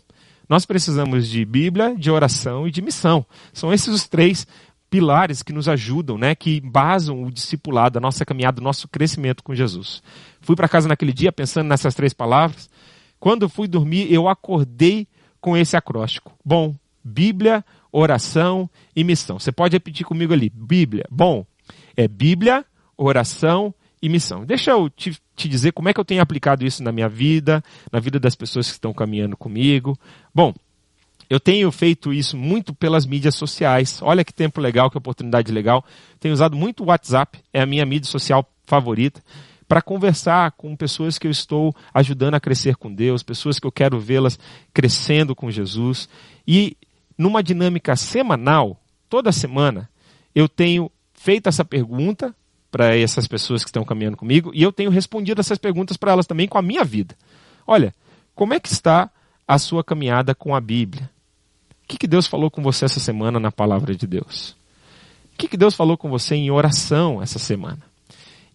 [0.50, 3.24] Nós precisamos de Bíblia, de oração e de missão.
[3.54, 4.48] São esses os três
[4.96, 9.44] pilares que nos ajudam, né, que basam o discipulado, a nossa caminhada, o nosso crescimento
[9.44, 10.02] com Jesus.
[10.40, 12.70] Fui para casa naquele dia pensando nessas três palavras.
[13.20, 15.06] Quando fui dormir, eu acordei
[15.42, 16.32] com esse acróstico.
[16.46, 16.74] Bom,
[17.04, 19.38] Bíblia, oração e missão.
[19.38, 20.50] Você pode repetir comigo ali.
[20.50, 21.04] Bíblia.
[21.12, 21.46] Bom,
[21.98, 22.64] é Bíblia,
[22.96, 24.46] oração e missão.
[24.46, 27.62] Deixa eu te, te, dizer como é que eu tenho aplicado isso na minha vida,
[27.92, 30.00] na vida das pessoas que estão caminhando comigo.
[30.34, 30.54] Bom,
[31.30, 34.00] eu tenho feito isso muito pelas mídias sociais.
[34.02, 35.84] Olha que tempo legal, que oportunidade legal.
[36.20, 39.24] Tenho usado muito o WhatsApp, é a minha mídia social favorita,
[39.68, 43.72] para conversar com pessoas que eu estou ajudando a crescer com Deus, pessoas que eu
[43.72, 44.40] quero vê-las
[44.74, 46.08] crescendo com Jesus.
[46.48, 46.78] E
[47.18, 49.90] numa dinâmica semanal, toda semana,
[50.34, 52.36] eu tenho feito essa pergunta
[52.70, 56.28] para essas pessoas que estão caminhando comigo e eu tenho respondido essas perguntas para elas
[56.28, 57.16] também com a minha vida.
[57.66, 57.96] Olha,
[58.36, 59.10] como é que está
[59.48, 61.10] a sua caminhada com a Bíblia?
[61.86, 64.58] O que, que Deus falou com você essa semana na palavra de Deus?
[65.34, 67.80] O que, que Deus falou com você em oração essa semana?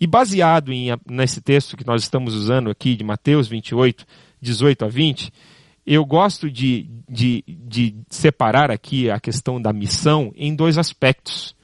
[0.00, 4.04] E baseado em, nesse texto que nós estamos usando aqui, de Mateus 28,
[4.42, 5.32] 18 a 20,
[5.86, 11.54] eu gosto de, de, de separar aqui a questão da missão em dois aspectos.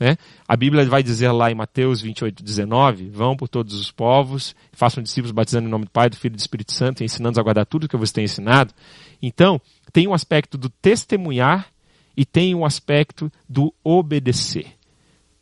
[0.00, 0.16] Né?
[0.48, 5.00] A Bíblia vai dizer lá em Mateus 28, 19: Vão por todos os povos, façam
[5.00, 7.64] discípulos batizando em nome do Pai, do Filho e do Espírito Santo, ensinando a guardar
[7.64, 8.74] tudo que eu vos tenho ensinado.
[9.22, 9.60] Então,
[9.92, 11.68] tem um aspecto do testemunhar
[12.16, 14.76] e tem um aspecto do obedecer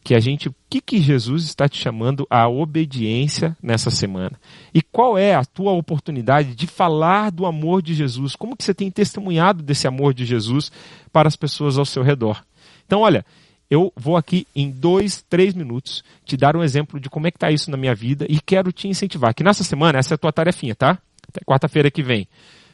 [0.02, 4.40] que a gente, o que, que Jesus está te chamando à obediência nessa semana?
[4.72, 8.34] E qual é a tua oportunidade de falar do amor de Jesus?
[8.34, 10.72] Como que você tem testemunhado desse amor de Jesus
[11.12, 12.42] para as pessoas ao seu redor?
[12.86, 13.24] Então, olha,
[13.70, 17.36] eu vou aqui em dois, três minutos te dar um exemplo de como é que
[17.36, 19.34] está isso na minha vida e quero te incentivar.
[19.34, 20.98] Que nessa semana, essa é a tua tarefinha, tá?
[21.46, 22.26] Quarta-feira que vem.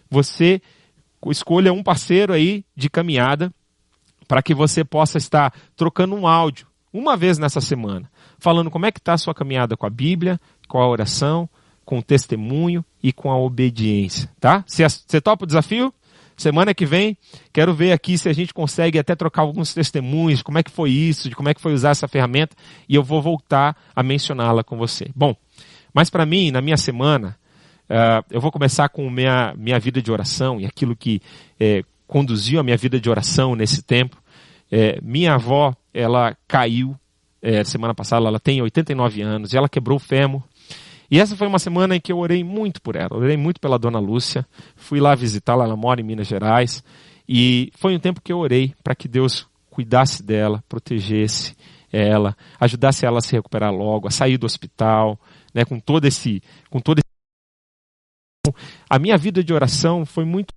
[0.09, 0.63] Você
[1.31, 3.53] escolha um parceiro aí de caminhada
[4.29, 8.93] para que você possa estar trocando um áudio uma vez nessa semana, falando como é
[8.93, 11.49] que está a sua caminhada com a Bíblia, com a oração,
[11.85, 14.65] com o testemunho e com a obediência, tá?
[14.67, 15.93] Você topa o desafio?
[16.37, 17.17] Semana que vem,
[17.53, 20.91] quero ver aqui se a gente consegue até trocar alguns testemunhos, como é que foi
[20.91, 22.55] isso, de como é que foi usar essa ferramenta,
[22.89, 25.11] e eu vou voltar a mencioná-la com você.
[25.15, 25.35] Bom,
[25.95, 27.39] mas para mim, na minha semana,
[27.91, 31.21] uh, eu vou começar com minha, minha vida de oração e aquilo que
[31.59, 34.17] eh, conduziu a minha vida de oração nesse tempo.
[34.71, 36.97] É, minha avó, ela caiu
[37.41, 40.43] é, semana passada, ela tem 89 anos, e ela quebrou o fêmur.
[41.11, 43.79] E essa foi uma semana em que eu orei muito por ela, orei muito pela
[43.79, 46.83] dona Lúcia, fui lá visitá-la, ela mora em Minas Gerais,
[47.29, 51.55] e foi um tempo que eu orei para que Deus cuidasse dela, protegesse
[51.93, 55.19] ela, ajudasse ela a se recuperar logo, a sair do hospital,
[55.55, 57.01] né, com todo esse, com todo.
[58.89, 60.55] A minha vida de oração foi muito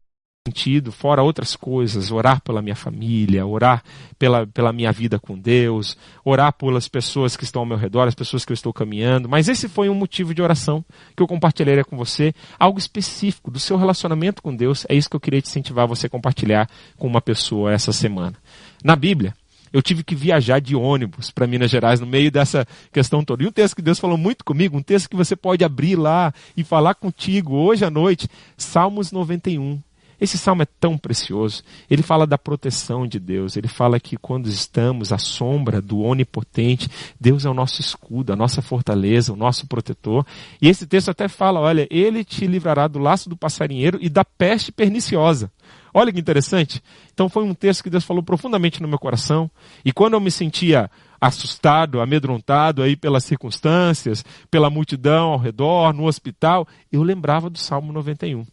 [0.47, 3.83] sentido, fora outras coisas, orar pela minha família, orar
[4.17, 8.15] pela, pela minha vida com Deus, orar pelas pessoas que estão ao meu redor, as
[8.15, 9.29] pessoas que eu estou caminhando.
[9.29, 10.83] Mas esse foi um motivo de oração
[11.15, 14.85] que eu compartilharia com você, algo específico do seu relacionamento com Deus.
[14.89, 18.35] É isso que eu queria te incentivar você compartilhar com uma pessoa essa semana.
[18.83, 19.35] Na Bíblia,
[19.72, 23.43] eu tive que viajar de ônibus para Minas Gerais no meio dessa questão toda.
[23.43, 26.34] E um texto que Deus falou muito comigo, um texto que você pode abrir lá
[26.55, 29.80] e falar contigo hoje à noite, Salmos 91.
[30.20, 31.63] Esse salmo é tão precioso.
[31.89, 33.55] Ele fala da proteção de Deus.
[33.55, 36.89] Ele fala que quando estamos à sombra do onipotente,
[37.20, 40.26] Deus é o nosso escudo, a nossa fortaleza, o nosso protetor.
[40.61, 44.26] E esse texto até fala: olha, ele te livrará do laço do passarinheiro e da
[44.26, 45.49] peste perniciosa.
[45.93, 46.81] Olha que interessante.
[47.13, 49.49] Então foi um texto que Deus falou profundamente no meu coração.
[49.83, 56.05] E quando eu me sentia assustado, amedrontado aí pelas circunstâncias, pela multidão ao redor, no
[56.05, 58.45] hospital, eu lembrava do Salmo 91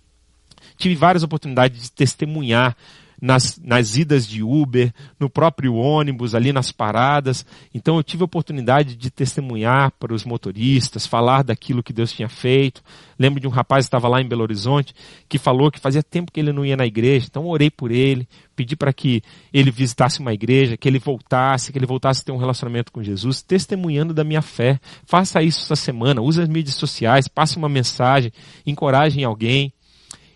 [0.77, 2.77] tive várias oportunidades de testemunhar
[3.21, 7.45] nas, nas idas de Uber, no próprio ônibus, ali nas paradas.
[7.75, 12.29] Então eu tive a oportunidade de testemunhar para os motoristas, falar daquilo que Deus tinha
[12.29, 12.83] feito.
[13.19, 14.95] Lembro de um rapaz que estava lá em Belo Horizonte
[15.29, 18.29] que falou que fazia tempo que ele não ia na igreja, então orei por ele,
[18.55, 22.33] pedi para que ele visitasse uma igreja, que ele voltasse, que ele voltasse a ter
[22.33, 24.79] um relacionamento com Jesus, testemunhando da minha fé.
[25.05, 28.33] Faça isso essa semana, use as mídias sociais, passe uma mensagem,
[28.67, 29.73] encoraje alguém.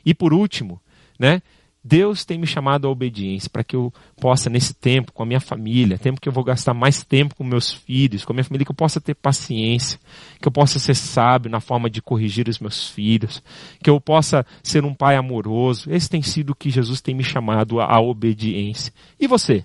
[0.05, 0.81] E por último,
[1.19, 1.43] né?
[1.83, 5.41] Deus tem me chamado à obediência para que eu possa, nesse tempo, com a minha
[5.41, 8.67] família, tempo que eu vou gastar mais tempo com meus filhos, com a minha família,
[8.67, 9.99] que eu possa ter paciência,
[10.41, 13.43] que eu possa ser sábio na forma de corrigir os meus filhos,
[13.83, 15.91] que eu possa ser um pai amoroso.
[15.91, 18.93] Esse tem sido o que Jesus tem me chamado à obediência.
[19.19, 19.65] E você?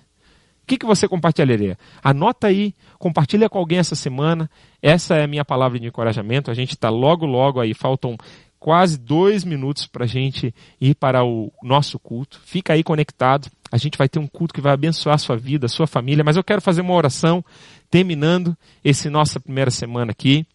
[0.62, 1.78] O que, que você compartilharia?
[2.02, 4.50] Anota aí, compartilha com alguém essa semana.
[4.82, 6.50] Essa é a minha palavra de encorajamento.
[6.50, 8.16] A gente está logo, logo aí, faltam
[8.58, 12.40] quase dois minutos para a gente ir para o nosso culto.
[12.44, 13.50] Fica aí conectado.
[13.70, 16.24] A gente vai ter um culto que vai abençoar a sua vida, a sua família.
[16.24, 17.44] Mas eu quero fazer uma oração
[17.90, 20.46] terminando esse nossa primeira semana aqui.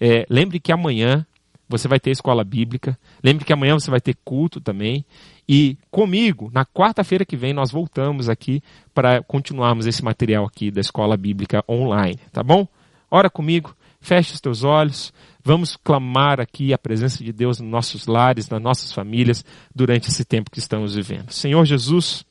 [0.00, 1.26] É, lembre que amanhã
[1.68, 2.98] você vai ter escola bíblica.
[3.22, 5.04] Lembre que amanhã você vai ter culto também.
[5.48, 8.62] E comigo, na quarta-feira que vem, nós voltamos aqui
[8.94, 12.18] para continuarmos esse material aqui da escola bíblica online.
[12.32, 12.66] Tá bom?
[13.10, 15.12] Ora comigo, feche os teus olhos.
[15.44, 20.24] Vamos clamar aqui a presença de Deus nos nossos lares, nas nossas famílias, durante esse
[20.24, 21.32] tempo que estamos vivendo.
[21.32, 22.24] Senhor Jesus,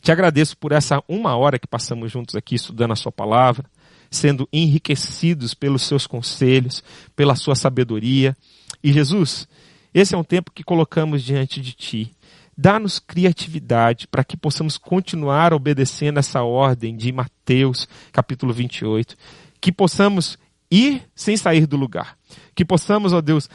[0.00, 3.68] te agradeço por essa uma hora que passamos juntos aqui estudando a Sua palavra,
[4.08, 6.82] sendo enriquecidos pelos Seus conselhos,
[7.16, 8.36] pela Sua sabedoria.
[8.84, 9.48] E Jesus,
[9.92, 12.12] esse é um tempo que colocamos diante de Ti.
[12.56, 19.16] Dá-nos criatividade para que possamos continuar obedecendo essa ordem de Mateus, capítulo 28.
[19.60, 20.38] Que possamos
[20.70, 22.16] ir sem sair do lugar.
[22.54, 23.48] Que possamos, ó Deus,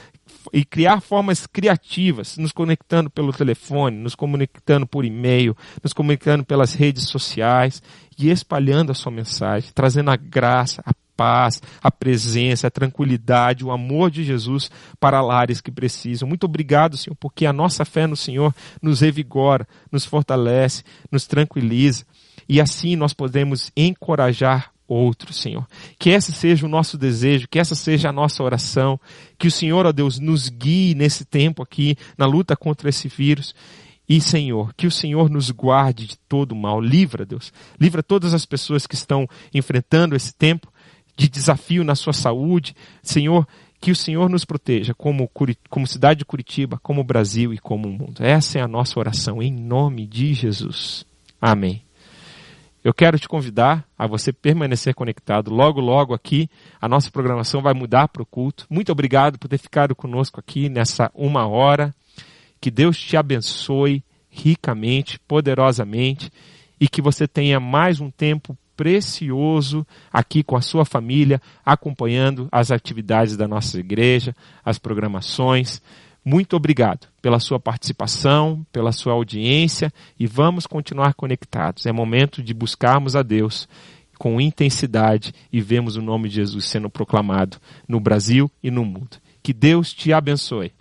[0.51, 6.73] e criar formas criativas, nos conectando pelo telefone, nos comunicando por e-mail, nos comunicando pelas
[6.73, 7.81] redes sociais
[8.17, 13.71] e espalhando a sua mensagem, trazendo a graça, a paz, a presença, a tranquilidade, o
[13.71, 16.27] amor de Jesus para lares que precisam.
[16.27, 22.05] Muito obrigado, Senhor, porque a nossa fé no Senhor nos revigora, nos fortalece, nos tranquiliza.
[22.49, 25.65] E assim nós podemos encorajar outro, Senhor.
[25.97, 28.99] Que esse seja o nosso desejo, que essa seja a nossa oração,
[29.37, 33.55] que o Senhor, ó Deus, nos guie nesse tempo aqui, na luta contra esse vírus.
[34.07, 36.81] E, Senhor, que o Senhor nos guarde de todo mal.
[36.81, 37.53] Livra, Deus.
[37.79, 40.71] Livra todas as pessoas que estão enfrentando esse tempo
[41.15, 42.75] de desafio na sua saúde.
[43.01, 43.47] Senhor,
[43.79, 45.29] que o Senhor nos proteja como,
[45.69, 48.23] como cidade de Curitiba, como Brasil e como o mundo.
[48.23, 51.05] Essa é a nossa oração, em nome de Jesus.
[51.41, 51.81] Amém.
[52.83, 55.51] Eu quero te convidar a você permanecer conectado.
[55.51, 58.65] Logo, logo aqui, a nossa programação vai mudar para o culto.
[58.69, 61.93] Muito obrigado por ter ficado conosco aqui nessa uma hora.
[62.59, 66.31] Que Deus te abençoe ricamente, poderosamente
[66.79, 72.71] e que você tenha mais um tempo precioso aqui com a sua família, acompanhando as
[72.71, 75.79] atividades da nossa igreja, as programações.
[76.23, 81.85] Muito obrigado pela sua participação, pela sua audiência e vamos continuar conectados.
[81.85, 83.67] É momento de buscarmos a Deus
[84.19, 87.57] com intensidade e vemos o nome de Jesus sendo proclamado
[87.87, 89.17] no Brasil e no mundo.
[89.41, 90.71] Que Deus te abençoe.